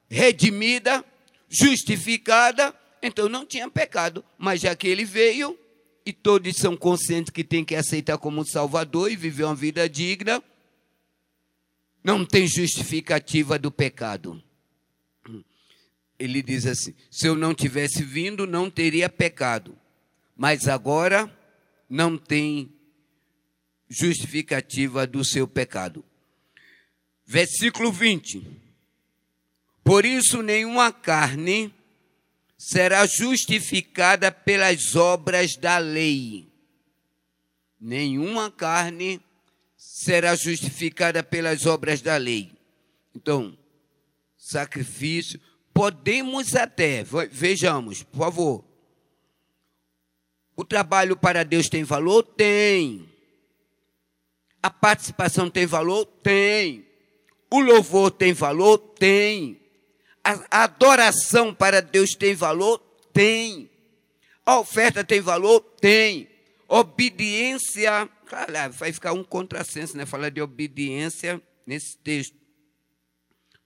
redimida, 0.08 1.04
justificada, 1.50 2.74
então 3.02 3.28
não 3.28 3.44
tinha 3.44 3.68
pecado. 3.68 4.24
Mas 4.38 4.62
já 4.62 4.76
que 4.76 4.88
ele 4.88 5.04
veio, 5.04 5.58
e 6.06 6.14
todos 6.14 6.56
são 6.58 6.78
conscientes 6.78 7.32
que 7.32 7.44
tem 7.44 7.66
que 7.66 7.76
aceitar 7.76 8.20
como 8.20 8.46
Salvador 8.46 9.12
e 9.12 9.16
viver 9.16 9.46
uma 9.46 9.56
vida 9.56 9.90
digna, 9.90 10.44
não 12.04 12.24
tem 12.24 12.48
justificativa 12.48 13.58
do 13.58 13.72
pecado. 13.72 14.42
Ele 16.20 16.42
diz 16.42 16.66
assim: 16.66 16.94
se 17.10 17.28
eu 17.28 17.36
não 17.36 17.54
tivesse 17.56 18.04
vindo, 18.04 18.46
não 18.46 18.70
teria 18.70 19.10
pecado, 19.10 19.78
mas 20.38 20.68
agora 20.68 21.36
não 21.90 22.18
tem 22.18 22.72
justificativa 23.90 25.08
do 25.08 25.26
seu 25.26 25.48
pecado. 25.48 26.06
Versículo 27.32 27.92
20. 27.92 28.44
Por 29.84 30.04
isso, 30.04 30.42
nenhuma 30.42 30.92
carne 30.92 31.72
será 32.58 33.06
justificada 33.06 34.32
pelas 34.32 34.96
obras 34.96 35.56
da 35.56 35.78
lei. 35.78 36.48
Nenhuma 37.80 38.50
carne 38.50 39.22
será 39.78 40.36
justificada 40.36 41.22
pelas 41.22 41.68
obras 41.68 42.02
da 42.02 42.18
lei. 42.18 42.52
Então, 43.16 43.56
sacrifício, 44.36 45.40
podemos 45.72 46.56
até, 46.56 47.06
vejamos, 47.30 48.02
por 48.02 48.18
favor. 48.18 48.66
O 50.56 50.66
trabalho 50.66 51.16
para 51.16 51.44
Deus 51.44 51.70
tem 51.70 51.84
valor? 51.84 52.24
Tem. 52.24 53.08
A 54.64 54.72
participação 54.72 55.48
tem 55.48 55.68
valor? 55.68 56.08
Tem. 56.08 56.89
O 57.50 57.60
louvor 57.60 58.12
tem 58.12 58.34
valor? 58.34 58.78
Tem. 58.78 59.60
A 60.24 60.64
adoração 60.64 61.54
para 61.54 61.82
Deus 61.82 62.14
tem 62.14 62.36
valor? 62.36 62.80
Tem. 63.12 63.70
A 64.46 64.60
oferta 64.60 65.04
tem 65.04 65.22
valor? 65.22 65.62
Tem. 65.82 66.30
Obediência, 66.68 68.08
claro, 68.28 68.74
vai 68.74 68.94
ficar 68.94 69.14
um 69.14 69.24
contrassenso, 69.24 69.98
né? 69.98 70.06
Falar 70.06 70.30
de 70.30 70.42
obediência 70.42 71.42
nesse 71.66 71.98
texto. 71.98 72.38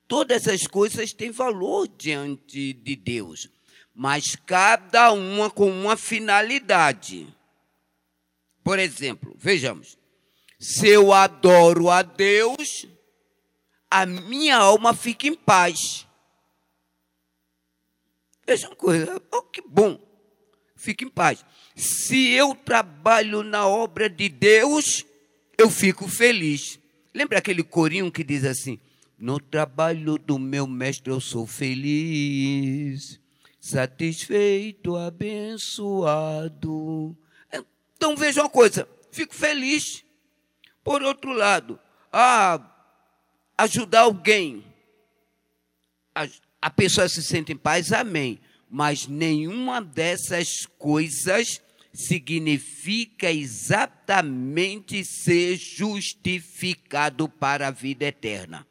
Todas 0.08 0.48
as 0.48 0.68
coisas 0.68 1.12
têm 1.12 1.32
valor 1.32 1.88
diante 1.88 2.72
de 2.72 2.96
Deus, 2.96 3.50
mas 3.94 4.36
cada 4.36 5.12
uma 5.12 5.50
com 5.50 5.70
uma 5.70 5.98
finalidade. 5.98 7.28
Por 8.64 8.80
exemplo, 8.80 9.36
vejamos: 9.38 9.98
se 10.60 10.88
eu 10.88 11.12
adoro 11.12 11.90
a 11.90 12.02
Deus, 12.02 12.88
a 13.94 14.08
minha 14.08 14.58
alma 14.58 14.92
fica 14.96 15.28
em 15.28 15.36
paz. 15.36 16.08
Veja 18.44 18.68
uma 18.68 18.76
coisa, 18.76 19.22
oh, 19.32 19.44
que 19.44 19.62
bom, 19.62 20.02
fique 20.76 21.06
em 21.06 21.10
paz. 21.10 21.46
Se 21.76 22.32
eu 22.32 22.56
trabalho 22.56 23.44
na 23.44 23.68
obra 23.68 24.10
de 24.10 24.30
Deus, 24.30 25.06
eu 25.56 25.70
fico 25.70 26.08
feliz. 26.08 26.80
Lembra 27.14 27.38
aquele 27.38 27.62
corinho 27.62 28.12
que 28.12 28.24
diz 28.24 28.44
assim: 28.44 28.80
No 29.16 29.40
trabalho 29.40 30.18
do 30.18 30.40
meu 30.40 30.66
mestre 30.66 31.12
eu 31.14 31.22
sou 31.22 31.46
feliz, 31.46 33.20
satisfeito, 33.60 34.96
abençoado. 34.96 36.36
Então 37.96 38.16
veja 38.16 38.42
uma 38.42 38.50
coisa, 38.50 38.90
fico 39.12 39.36
feliz. 39.36 40.04
Por 40.84 41.04
outro 41.04 41.32
lado, 41.32 41.80
ah, 42.12 42.73
ajudar 43.58 44.02
alguém, 44.02 44.64
a 46.62 46.70
pessoa 46.70 47.10
se 47.10 47.22
sente 47.22 47.52
em 47.52 47.58
paz, 47.58 47.92
amém. 47.92 48.40
Mas 48.70 49.08
nenhuma 49.08 49.82
dessas 49.82 50.66
coisas 50.78 51.62
significa 51.94 53.32
exatamente 53.32 55.06
ser 55.06 55.58
justificado 55.58 57.30
para 57.30 57.68
a 57.68 57.72
vida 57.72 58.06
eterna. 58.06 58.66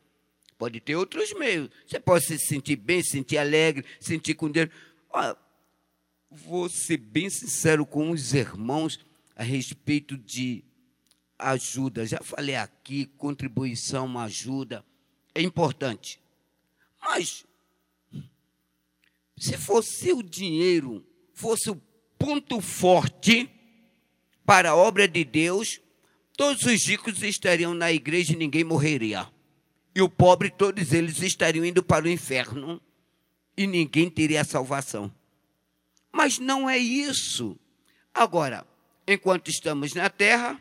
Pode 0.59 0.81
ter 0.81 0.97
outros 0.97 1.33
meios. 1.35 1.71
Você 1.87 2.01
pode 2.01 2.25
se 2.25 2.39
sentir 2.39 2.77
bem, 2.77 3.03
se 3.03 3.11
sentir 3.11 3.39
alegre, 3.39 3.85
sentir 4.01 4.35
com 4.35 4.51
Deus. 4.51 4.71
Olha, 5.11 5.37
vou 6.31 6.69
ser 6.69 6.97
bem 6.97 7.29
sincero 7.31 7.85
com 7.85 8.11
os 8.11 8.33
irmãos 8.33 8.99
a 9.37 9.43
respeito 9.43 10.17
de 10.17 10.65
ajuda. 11.51 12.07
Já 12.07 12.19
falei 12.23 12.57
aqui, 12.57 13.07
contribuição, 13.17 14.19
ajuda. 14.19 14.85
É 15.35 15.43
importante. 15.43 16.21
Mas 17.01 17.45
se 19.37 19.59
fosse 19.59 20.13
o 20.13 20.23
dinheiro, 20.23 21.05
fosse 21.35 21.71
o 21.71 21.81
ponto 22.19 22.61
forte 22.61 23.51
para 24.45 24.71
a 24.71 24.77
obra 24.77 25.09
de 25.09 25.25
Deus, 25.25 25.81
todos 26.37 26.63
os 26.63 26.87
ricos 26.87 27.23
estariam 27.23 27.75
na 27.75 27.91
igreja 27.93 28.33
e 28.33 28.37
ninguém 28.37 28.63
morreria. 28.63 29.29
E 29.95 30.01
o 30.01 30.09
pobre, 30.09 30.51
todos 30.51 30.93
eles 30.93 31.21
estariam 31.21 31.65
indo 31.65 31.83
para 31.83 32.05
o 32.05 32.09
inferno 32.09 32.81
e 33.57 33.67
ninguém 33.67 34.09
teria 34.09 34.45
salvação. 34.45 35.13
Mas 36.11 36.39
não 36.39 36.69
é 36.69 36.79
isso. 36.79 37.59
Agora, 38.15 38.67
enquanto 39.07 39.49
estamos 39.49 39.95
na 39.95 40.09
terra, 40.09 40.61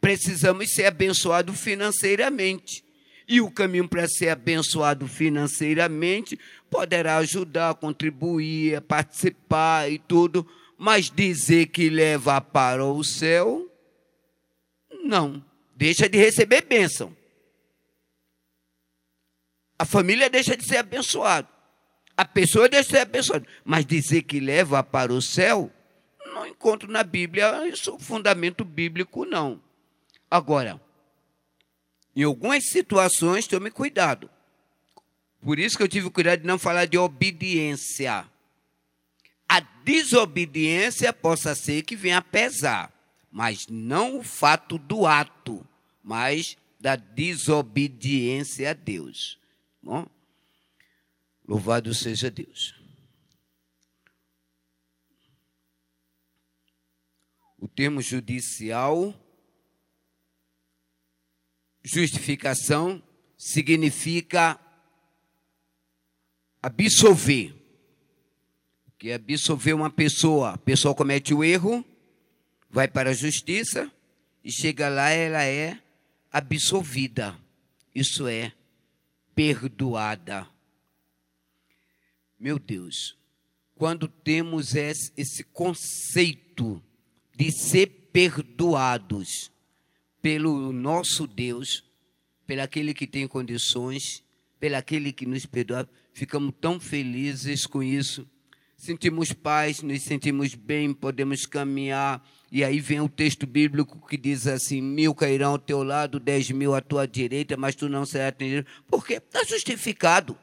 precisamos 0.00 0.72
ser 0.72 0.86
abençoados 0.86 1.58
financeiramente. 1.58 2.84
E 3.26 3.40
o 3.40 3.50
caminho 3.50 3.86
para 3.86 4.08
ser 4.08 4.30
abençoado 4.30 5.06
financeiramente 5.06 6.38
poderá 6.70 7.18
ajudar, 7.18 7.74
contribuir, 7.74 8.80
participar 8.82 9.90
e 9.90 9.98
tudo, 9.98 10.46
mas 10.78 11.10
dizer 11.10 11.66
que 11.66 11.90
leva 11.90 12.40
para 12.40 12.84
o 12.84 13.04
céu, 13.04 13.70
não. 15.04 15.44
Deixa 15.76 16.08
de 16.08 16.16
receber 16.16 16.62
bênção. 16.62 17.14
A 19.78 19.84
família 19.84 20.28
deixa 20.30 20.56
de 20.56 20.64
ser 20.64 20.78
abençoada. 20.78 21.48
A 22.16 22.24
pessoa 22.24 22.68
deixa 22.68 22.84
de 22.84 22.90
ser 22.90 23.02
abençoada. 23.02 23.46
Mas 23.64 23.86
dizer 23.86 24.22
que 24.22 24.40
leva 24.40 24.82
para 24.82 25.12
o 25.12 25.22
céu, 25.22 25.70
não 26.34 26.46
encontro 26.46 26.90
na 26.90 27.04
Bíblia 27.04 27.68
isso 27.68 27.98
fundamento 27.98 28.64
bíblico, 28.64 29.24
não. 29.24 29.67
Agora, 30.30 30.80
em 32.14 32.22
algumas 32.22 32.68
situações, 32.68 33.46
tome 33.46 33.70
cuidado. 33.70 34.30
Por 35.40 35.58
isso 35.58 35.76
que 35.76 35.82
eu 35.82 35.88
tive 35.88 36.10
cuidado 36.10 36.40
de 36.40 36.46
não 36.46 36.58
falar 36.58 36.86
de 36.86 36.98
obediência. 36.98 38.28
A 39.48 39.60
desobediência 39.60 41.12
possa 41.12 41.54
ser 41.54 41.82
que 41.82 41.96
venha 41.96 42.18
a 42.18 42.22
pesar, 42.22 42.92
mas 43.30 43.66
não 43.68 44.18
o 44.18 44.22
fato 44.22 44.76
do 44.78 45.06
ato, 45.06 45.66
mas 46.02 46.56
da 46.78 46.96
desobediência 46.96 48.70
a 48.70 48.74
Deus. 48.74 49.38
Bom, 49.82 50.06
louvado 51.46 51.94
seja 51.94 52.30
Deus. 52.30 52.74
O 57.58 57.66
termo 57.66 58.02
judicial 58.02 59.14
justificação 61.88 63.02
significa 63.36 64.60
absolver. 66.62 67.54
Que 68.98 69.10
é 69.10 69.14
absolver 69.14 69.72
uma 69.72 69.90
pessoa. 69.90 70.50
A 70.50 70.58
pessoa 70.58 70.94
comete 70.94 71.32
o 71.32 71.42
erro, 71.42 71.84
vai 72.68 72.88
para 72.88 73.10
a 73.10 73.14
justiça 73.14 73.90
e 74.44 74.52
chega 74.52 74.88
lá, 74.88 75.10
ela 75.10 75.44
é 75.44 75.80
absolvida. 76.30 77.38
Isso 77.94 78.26
é 78.26 78.52
perdoada. 79.34 80.48
Meu 82.38 82.58
Deus, 82.58 83.16
quando 83.74 84.08
temos 84.08 84.74
esse 84.74 85.42
conceito 85.44 86.82
de 87.34 87.50
ser 87.52 87.86
perdoados, 88.12 89.50
pelo 90.20 90.72
nosso 90.72 91.26
Deus, 91.26 91.84
pelo 92.46 92.62
aquele 92.62 92.94
que 92.94 93.06
tem 93.06 93.26
condições, 93.26 94.24
pelo 94.58 94.76
aquele 94.76 95.12
que 95.12 95.26
nos 95.26 95.46
perdoa. 95.46 95.88
Ficamos 96.12 96.52
tão 96.60 96.80
felizes 96.80 97.66
com 97.66 97.82
isso. 97.82 98.26
sentimos 98.76 99.32
paz, 99.32 99.82
nos 99.82 100.02
sentimos 100.02 100.54
bem, 100.54 100.92
podemos 100.92 101.46
caminhar. 101.46 102.24
E 102.50 102.64
aí 102.64 102.80
vem 102.80 103.00
o 103.00 103.08
texto 103.08 103.46
bíblico 103.46 104.06
que 104.06 104.16
diz 104.16 104.46
assim: 104.46 104.80
mil 104.80 105.14
cairão 105.14 105.52
ao 105.52 105.58
teu 105.58 105.82
lado, 105.82 106.18
dez 106.18 106.50
mil 106.50 106.74
à 106.74 106.80
tua 106.80 107.06
direita, 107.06 107.56
mas 107.56 107.74
tu 107.74 107.88
não 107.88 108.06
serás 108.06 108.28
atendido. 108.28 108.66
Porque 108.86 109.14
está 109.14 109.44
justificado, 109.44 110.38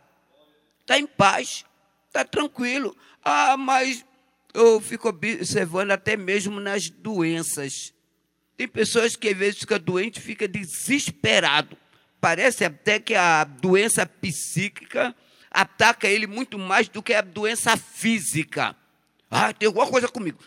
está 0.82 1.00
em 1.00 1.08
paz, 1.08 1.66
está 2.08 2.24
tranquilo. 2.24 2.96
Ah, 3.24 3.58
mas 3.58 4.06
eu 4.54 4.80
fico 4.80 5.10
observando 5.10 5.92
até 5.92 6.16
mesmo 6.16 6.60
nas 6.60 6.90
doenças. 6.90 7.95
Tem 8.58 8.68
pessoas 8.68 9.16
que 9.16 9.30
às 9.30 9.38
vezes 9.38 9.60
ficam 9.60 9.80
doentes, 9.80 10.24
fica 10.24 10.48
desesperado. 10.48 11.78
Parece 12.22 12.64
até 12.64 13.00
que 13.00 13.14
a 13.14 13.44
doença 13.44 14.06
psíquica 14.06 15.16
ataca 15.52 16.08
ele 16.08 16.28
muito 16.28 16.58
mais 16.58 16.88
do 16.88 17.04
que 17.04 17.14
a 17.14 17.22
doença 17.22 17.78
física. 17.78 18.76
Ah, 19.30 19.54
tem 19.54 19.68
alguma 19.68 19.88
coisa 19.88 20.08
comigo. 20.08 20.40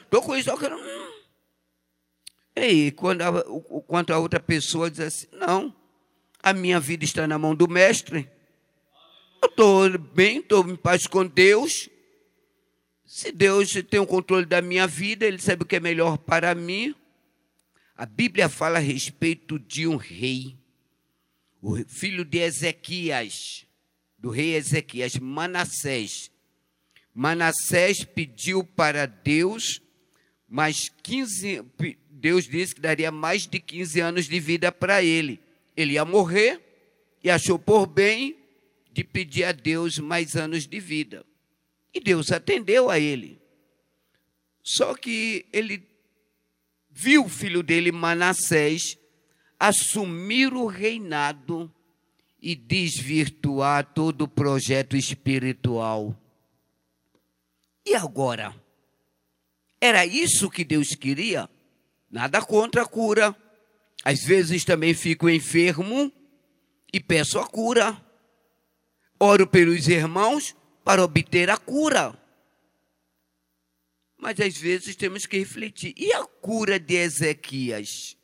Estou 0.00 0.22
com 0.22 0.36
isso. 0.36 0.50
E 2.56 2.92
quando 2.92 3.22
a, 3.22 3.44
quanto 3.86 4.12
a 4.12 4.18
outra 4.18 4.40
pessoa 4.40 4.90
diz 4.90 5.00
assim, 5.00 5.26
não, 5.32 5.74
a 6.42 6.52
minha 6.52 6.78
vida 6.78 7.04
está 7.04 7.26
na 7.26 7.38
mão 7.38 7.54
do 7.54 7.68
mestre. 7.68 8.30
Eu 9.42 9.48
estou 9.48 9.98
bem, 9.98 10.38
estou 10.38 10.66
em 10.68 10.76
paz 10.76 11.06
com 11.06 11.26
Deus. 11.26 11.88
Se 13.14 13.30
Deus 13.30 13.72
tem 13.88 14.00
o 14.00 14.06
controle 14.08 14.44
da 14.44 14.60
minha 14.60 14.88
vida, 14.88 15.24
Ele 15.24 15.38
sabe 15.38 15.62
o 15.62 15.64
que 15.64 15.76
é 15.76 15.80
melhor 15.80 16.18
para 16.18 16.52
mim. 16.52 16.92
A 17.96 18.04
Bíblia 18.04 18.48
fala 18.48 18.78
a 18.78 18.82
respeito 18.82 19.56
de 19.56 19.86
um 19.86 19.94
rei 19.94 20.56
o 21.62 21.76
filho 21.84 22.24
de 22.24 22.38
Ezequias, 22.38 23.68
do 24.18 24.30
rei 24.30 24.56
Ezequias, 24.56 25.16
Manassés. 25.16 26.28
Manassés 27.14 28.02
pediu 28.02 28.64
para 28.64 29.06
Deus 29.06 29.80
mais 30.48 30.88
15, 31.00 31.64
Deus 32.10 32.48
disse 32.48 32.74
que 32.74 32.80
daria 32.80 33.12
mais 33.12 33.46
de 33.46 33.60
15 33.60 34.00
anos 34.00 34.26
de 34.26 34.40
vida 34.40 34.72
para 34.72 35.04
ele. 35.04 35.38
Ele 35.76 35.92
ia 35.92 36.04
morrer 36.04 36.60
e 37.22 37.30
achou 37.30 37.60
por 37.60 37.86
bem 37.86 38.36
de 38.92 39.04
pedir 39.04 39.44
a 39.44 39.52
Deus 39.52 40.00
mais 40.00 40.34
anos 40.34 40.66
de 40.66 40.80
vida. 40.80 41.24
E 41.94 42.00
Deus 42.00 42.32
atendeu 42.32 42.90
a 42.90 42.98
ele. 42.98 43.40
Só 44.62 44.94
que 44.94 45.46
ele 45.52 45.86
viu 46.90 47.24
o 47.24 47.28
filho 47.28 47.62
dele, 47.62 47.92
Manassés, 47.92 48.98
assumir 49.60 50.52
o 50.52 50.66
reinado 50.66 51.72
e 52.42 52.54
desvirtuar 52.56 53.94
todo 53.94 54.22
o 54.22 54.28
projeto 54.28 54.96
espiritual. 54.96 56.18
E 57.86 57.94
agora? 57.94 58.54
Era 59.80 60.04
isso 60.04 60.50
que 60.50 60.64
Deus 60.64 60.94
queria? 60.94 61.48
Nada 62.10 62.40
contra 62.40 62.82
a 62.82 62.86
cura. 62.86 63.36
Às 64.04 64.24
vezes 64.24 64.64
também 64.64 64.94
fico 64.94 65.28
enfermo 65.28 66.10
e 66.92 67.00
peço 67.00 67.38
a 67.38 67.46
cura. 67.46 68.00
Oro 69.18 69.46
pelos 69.46 69.88
irmãos 69.88 70.54
para 70.84 71.02
obter 71.02 71.50
a 71.50 71.56
cura. 71.56 72.16
Mas 74.18 74.38
às 74.40 74.56
vezes 74.56 74.94
temos 74.94 75.26
que 75.26 75.38
refletir. 75.38 75.94
E 75.96 76.12
a 76.12 76.24
cura 76.24 76.78
de 76.78 76.94
Ezequias? 76.94 78.16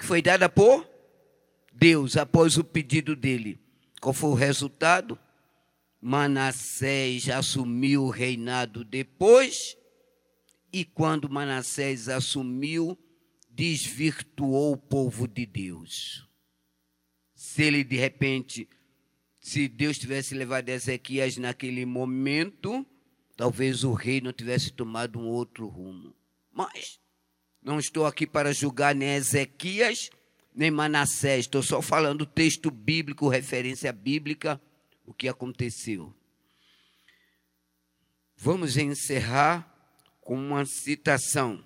que 0.00 0.06
foi 0.06 0.22
dada 0.22 0.48
por 0.48 0.88
Deus 1.70 2.16
após 2.16 2.56
o 2.56 2.64
pedido 2.64 3.14
dele. 3.14 3.60
Qual 4.00 4.14
foi 4.14 4.30
o 4.30 4.34
resultado? 4.34 5.18
Manassés 6.00 7.28
assumiu 7.28 8.04
o 8.04 8.10
reinado 8.10 8.82
depois, 8.82 9.76
e 10.72 10.86
quando 10.86 11.28
Manassés 11.28 12.08
assumiu, 12.08 12.98
desvirtuou 13.50 14.72
o 14.72 14.78
povo 14.78 15.28
de 15.28 15.44
Deus. 15.44 16.26
Se 17.34 17.64
ele 17.64 17.84
de 17.84 17.96
repente, 17.96 18.66
se 19.40 19.66
Deus 19.66 19.98
tivesse 19.98 20.34
levado 20.34 20.68
Ezequias 20.68 21.38
naquele 21.38 21.86
momento, 21.86 22.86
talvez 23.36 23.82
o 23.84 23.94
reino 23.94 24.32
tivesse 24.32 24.70
tomado 24.70 25.18
um 25.18 25.26
outro 25.26 25.66
rumo. 25.66 26.14
Mas 26.52 27.00
não 27.62 27.78
estou 27.78 28.04
aqui 28.04 28.26
para 28.26 28.52
julgar 28.52 28.94
nem 28.94 29.14
Ezequias, 29.14 30.10
nem 30.54 30.70
Manassés. 30.70 31.46
Estou 31.46 31.62
só 31.62 31.80
falando 31.80 32.26
texto 32.26 32.70
bíblico, 32.70 33.28
referência 33.28 33.90
bíblica, 33.92 34.60
o 35.06 35.14
que 35.14 35.26
aconteceu. 35.26 36.14
Vamos 38.36 38.76
encerrar 38.76 39.66
com 40.20 40.34
uma 40.34 40.66
citação. 40.66 41.64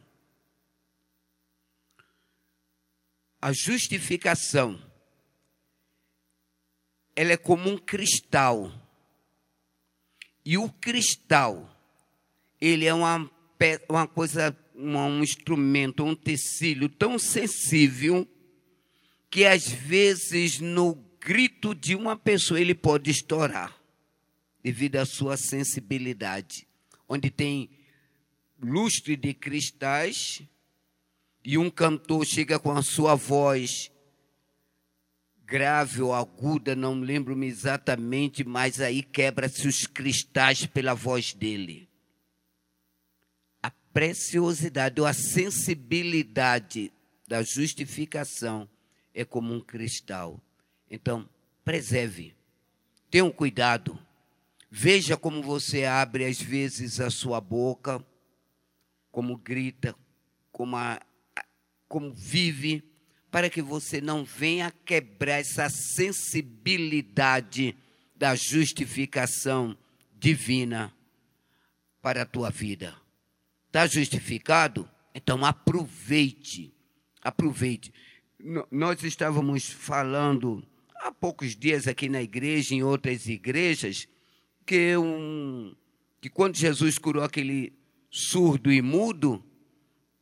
A 3.41 3.53
justificação, 3.53 4.81
ela 7.17 7.33
é 7.33 7.37
como 7.37 7.71
um 7.71 7.79
cristal. 7.79 8.73
E 10.45 10.59
o 10.59 10.69
cristal, 10.69 11.71
ele 12.61 12.85
é 12.85 12.93
uma, 12.93 13.31
uma 13.89 14.07
coisa 14.07 14.57
um 14.75 15.23
instrumento, 15.23 16.05
um 16.05 16.15
tecido 16.15 16.89
tão 16.89 17.19
sensível 17.19 18.29
que 19.31 19.45
às 19.45 19.69
vezes 19.69 20.59
no 20.61 20.95
grito 21.21 21.75
de 21.75 21.95
uma 21.95 22.17
pessoa 22.17 22.61
ele 22.61 22.75
pode 22.75 23.11
estourar 23.11 23.75
devido 24.63 24.97
à 24.97 25.07
sua 25.07 25.37
sensibilidade. 25.37 26.67
Onde 27.09 27.31
tem 27.31 27.71
lustre 28.61 29.17
de 29.17 29.33
cristais 29.33 30.43
e 31.45 31.57
um 31.59 31.71
cantor 31.71 32.25
chega 32.27 32.59
com 32.59 32.73
a 32.73 32.83
sua 32.83 33.15
voz 33.15 33.91
grave 35.47 36.03
ou 36.03 36.15
aguda, 36.15 36.75
não 36.75 37.01
lembro-me 37.01 37.47
exatamente, 37.47 38.45
mas 38.45 38.81
aí 38.81 39.03
quebra-se 39.03 39.67
os 39.69 39.87
cristais 39.87 40.67
pela 40.67 40.95
voz 40.95 41.33
dele 41.33 41.89
preciosidade 43.95 45.01
ou 45.01 45.07
a 45.07 45.13
sensibilidade 45.13 46.93
da 47.29 47.45
justificação 47.45 48.69
é 49.15 49.25
como 49.25 49.55
um 49.55 49.61
cristal. 49.61 50.43
Então, 50.91 51.29
preserve. 51.65 52.35
Tenha 53.09 53.25
um 53.25 53.31
cuidado. 53.31 53.97
Veja 54.69 55.17
como 55.17 55.41
você 55.41 55.85
abre 55.85 56.25
às 56.25 56.43
vezes 56.43 56.99
a 56.99 57.09
sua 57.09 57.41
boca, 57.41 58.05
como 59.13 59.37
grita, 59.37 59.95
como, 60.51 60.75
a, 60.77 61.01
como 61.87 62.13
vive, 62.13 62.83
para 63.35 63.51
que 63.51 63.61
você 63.61 64.01
não 64.01 64.25
venha 64.25 64.71
quebrar 64.71 65.41
essa 65.41 65.69
sensibilidade 65.69 67.77
da 68.15 68.37
justificação 68.37 69.77
divina 70.17 70.95
para 72.01 72.23
a 72.23 72.25
tua 72.25 72.49
vida. 72.49 72.95
Está 73.67 73.89
justificado? 73.89 74.89
Então 75.13 75.45
aproveite. 75.45 76.73
Aproveite. 77.21 77.93
Nós 78.71 79.03
estávamos 79.03 79.69
falando 79.69 80.65
há 81.01 81.11
poucos 81.11 81.57
dias 81.57 81.89
aqui 81.89 82.09
na 82.09 82.23
igreja, 82.23 82.73
em 82.73 82.85
outras 82.85 83.27
igrejas, 83.27 84.07
que, 84.65 84.97
um, 84.97 85.75
que 86.21 86.29
quando 86.29 86.55
Jesus 86.55 86.99
curou 86.99 87.25
aquele 87.25 87.73
surdo 88.13 88.71
e 88.71 88.81
mudo, 88.81 89.45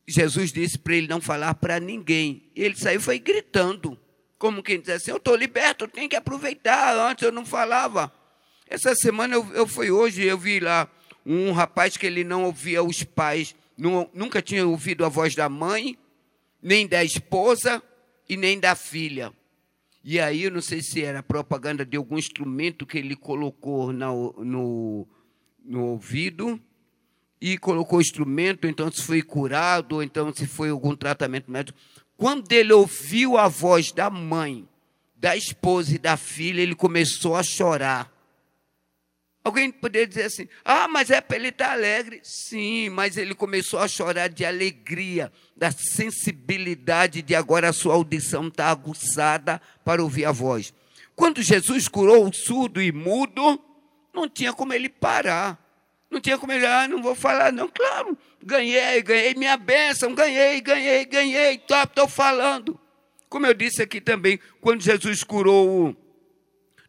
Jesus 0.07 0.51
disse 0.51 0.77
para 0.77 0.95
ele 0.95 1.07
não 1.07 1.21
falar 1.21 1.53
para 1.55 1.79
ninguém. 1.79 2.51
Ele 2.55 2.75
saiu 2.75 2.99
foi 2.99 3.19
gritando, 3.19 3.97
como 4.37 4.61
quem 4.61 4.79
diz 4.79 4.89
assim: 4.89 5.11
Eu 5.11 5.17
estou 5.17 5.35
liberto, 5.35 5.87
tenho 5.87 6.09
que 6.09 6.15
aproveitar. 6.15 6.95
Antes 6.97 7.23
eu 7.23 7.31
não 7.31 7.45
falava. 7.45 8.13
Essa 8.67 8.95
semana 8.95 9.35
eu, 9.35 9.47
eu 9.53 9.67
fui 9.67 9.91
hoje, 9.91 10.23
eu 10.23 10.37
vi 10.37 10.59
lá 10.59 10.89
um 11.25 11.51
rapaz 11.51 11.95
que 11.95 12.05
ele 12.05 12.23
não 12.23 12.43
ouvia 12.43 12.83
os 12.83 13.03
pais, 13.03 13.55
não, 13.77 14.09
nunca 14.13 14.41
tinha 14.41 14.65
ouvido 14.67 15.05
a 15.05 15.09
voz 15.09 15.35
da 15.35 15.47
mãe, 15.47 15.97
nem 16.61 16.87
da 16.87 17.03
esposa 17.03 17.81
e 18.27 18.35
nem 18.35 18.59
da 18.59 18.75
filha. 18.75 19.31
E 20.03 20.19
aí, 20.19 20.43
eu 20.43 20.51
não 20.51 20.61
sei 20.61 20.81
se 20.81 21.01
era 21.01 21.23
propaganda 21.23 21.85
de 21.85 21.95
algum 21.95 22.17
instrumento 22.17 22.85
que 22.85 22.97
ele 22.97 23.15
colocou 23.15 23.93
no, 23.93 24.33
no, 24.43 25.07
no 25.63 25.85
ouvido, 25.85 26.59
e 27.45 27.57
colocou 27.57 27.99
instrumento, 27.99 28.65
então 28.65 28.89
se 28.89 29.01
foi 29.01 29.21
curado, 29.21 29.95
ou 29.95 30.03
então 30.03 30.33
se 30.33 30.47
foi 30.47 30.69
algum 30.69 30.95
tratamento 30.95 31.51
médico. 31.51 31.77
Quando 32.15 32.49
ele 32.53 32.71
ouviu 32.71 33.37
a 33.37 33.49
voz 33.49 33.91
da 33.91 34.09
mãe, 34.09 34.65
da 35.13 35.35
esposa 35.35 35.93
e 35.93 35.97
da 35.97 36.15
filha, 36.15 36.61
ele 36.61 36.73
começou 36.73 37.35
a 37.35 37.43
chorar. 37.43 38.09
Alguém 39.43 39.69
poderia 39.73 40.07
dizer 40.07 40.23
assim: 40.23 40.47
ah, 40.63 40.87
mas 40.87 41.09
é 41.09 41.19
para 41.19 41.35
ele 41.35 41.49
estar 41.49 41.73
alegre. 41.73 42.21
Sim, 42.23 42.87
mas 42.87 43.17
ele 43.17 43.35
começou 43.35 43.81
a 43.81 43.89
chorar 43.89 44.29
de 44.29 44.45
alegria, 44.45 45.29
da 45.53 45.69
sensibilidade 45.69 47.21
de 47.21 47.35
agora 47.35 47.67
a 47.67 47.73
sua 47.73 47.95
audição 47.95 48.47
está 48.47 48.67
aguçada 48.67 49.61
para 49.83 50.01
ouvir 50.01 50.23
a 50.23 50.31
voz. 50.31 50.73
Quando 51.13 51.41
Jesus 51.41 51.89
curou 51.89 52.25
o 52.25 52.33
surdo 52.33 52.81
e 52.81 52.93
mudo, 52.93 53.61
não 54.13 54.29
tinha 54.29 54.53
como 54.53 54.71
ele 54.71 54.87
parar. 54.87 55.61
Não 56.13 56.21
tinha 56.21 56.37
como 56.37 56.51
ele, 56.51 56.65
ah, 56.65 56.87
não 56.87 57.01
vou 57.01 57.15
falar, 57.15 57.51
não. 57.51 57.67
Claro, 57.67 58.15
ganhei, 58.41 59.01
ganhei 59.01 59.33
minha 59.33 59.57
bênção, 59.57 60.13
ganhei, 60.13 60.61
ganhei, 60.61 61.05
ganhei, 61.05 61.55
estou 61.55 62.07
falando. 62.07 62.79
Como 63.27 63.47
eu 63.47 63.53
disse 63.55 63.81
aqui 63.81 63.99
também, 63.99 64.39
quando 64.61 64.83
Jesus 64.83 65.23
curou, 65.23 65.95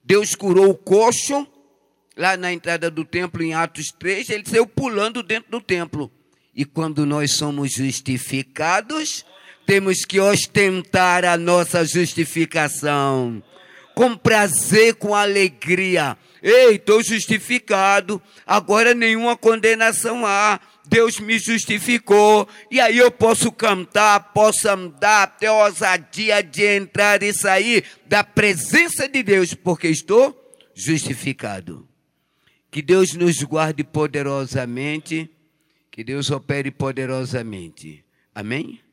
Deus 0.05 0.35
curou 0.35 0.69
o 0.69 0.75
coxo, 0.75 1.49
lá 2.15 2.37
na 2.37 2.53
entrada 2.53 2.91
do 2.91 3.03
templo, 3.03 3.43
em 3.43 3.55
Atos 3.55 3.91
3, 3.99 4.29
ele 4.29 4.45
saiu 4.47 4.67
pulando 4.67 5.23
dentro 5.23 5.51
do 5.51 5.61
templo. 5.61 6.13
E 6.55 6.67
quando 6.67 7.07
nós 7.07 7.33
somos 7.33 7.73
justificados, 7.73 9.25
temos 9.65 10.05
que 10.05 10.21
ostentar 10.21 11.25
a 11.25 11.39
nossa 11.39 11.83
justificação. 11.83 13.43
Com 13.95 14.15
prazer, 14.15 14.97
com 14.97 15.15
alegria. 15.15 16.15
Ei, 16.47 16.75
estou 16.75 17.03
justificado, 17.03 18.21
agora 18.47 18.93
nenhuma 18.93 19.35
condenação 19.35 20.27
há. 20.27 20.61
Deus 20.87 21.19
me 21.19 21.39
justificou, 21.39 22.47
e 22.71 22.79
aí 22.79 22.99
eu 22.99 23.11
posso 23.11 23.51
cantar, 23.51 24.35
posso 24.35 24.69
andar, 24.69 25.39
ter 25.39 25.49
ousadia 25.49 26.43
de 26.43 26.63
entrar 26.63 27.23
e 27.23 27.33
sair 27.33 27.85
da 28.05 28.23
presença 28.23 29.09
de 29.09 29.23
Deus, 29.23 29.55
porque 29.55 29.89
estou 29.89 30.39
justificado. 30.75 31.89
Que 32.71 32.83
Deus 32.83 33.15
nos 33.15 33.43
guarde 33.43 33.83
poderosamente, 33.83 35.31
que 35.91 36.05
Deus 36.05 36.31
opere 36.31 36.71
poderosamente. 36.71 38.05
Amém? 38.35 38.84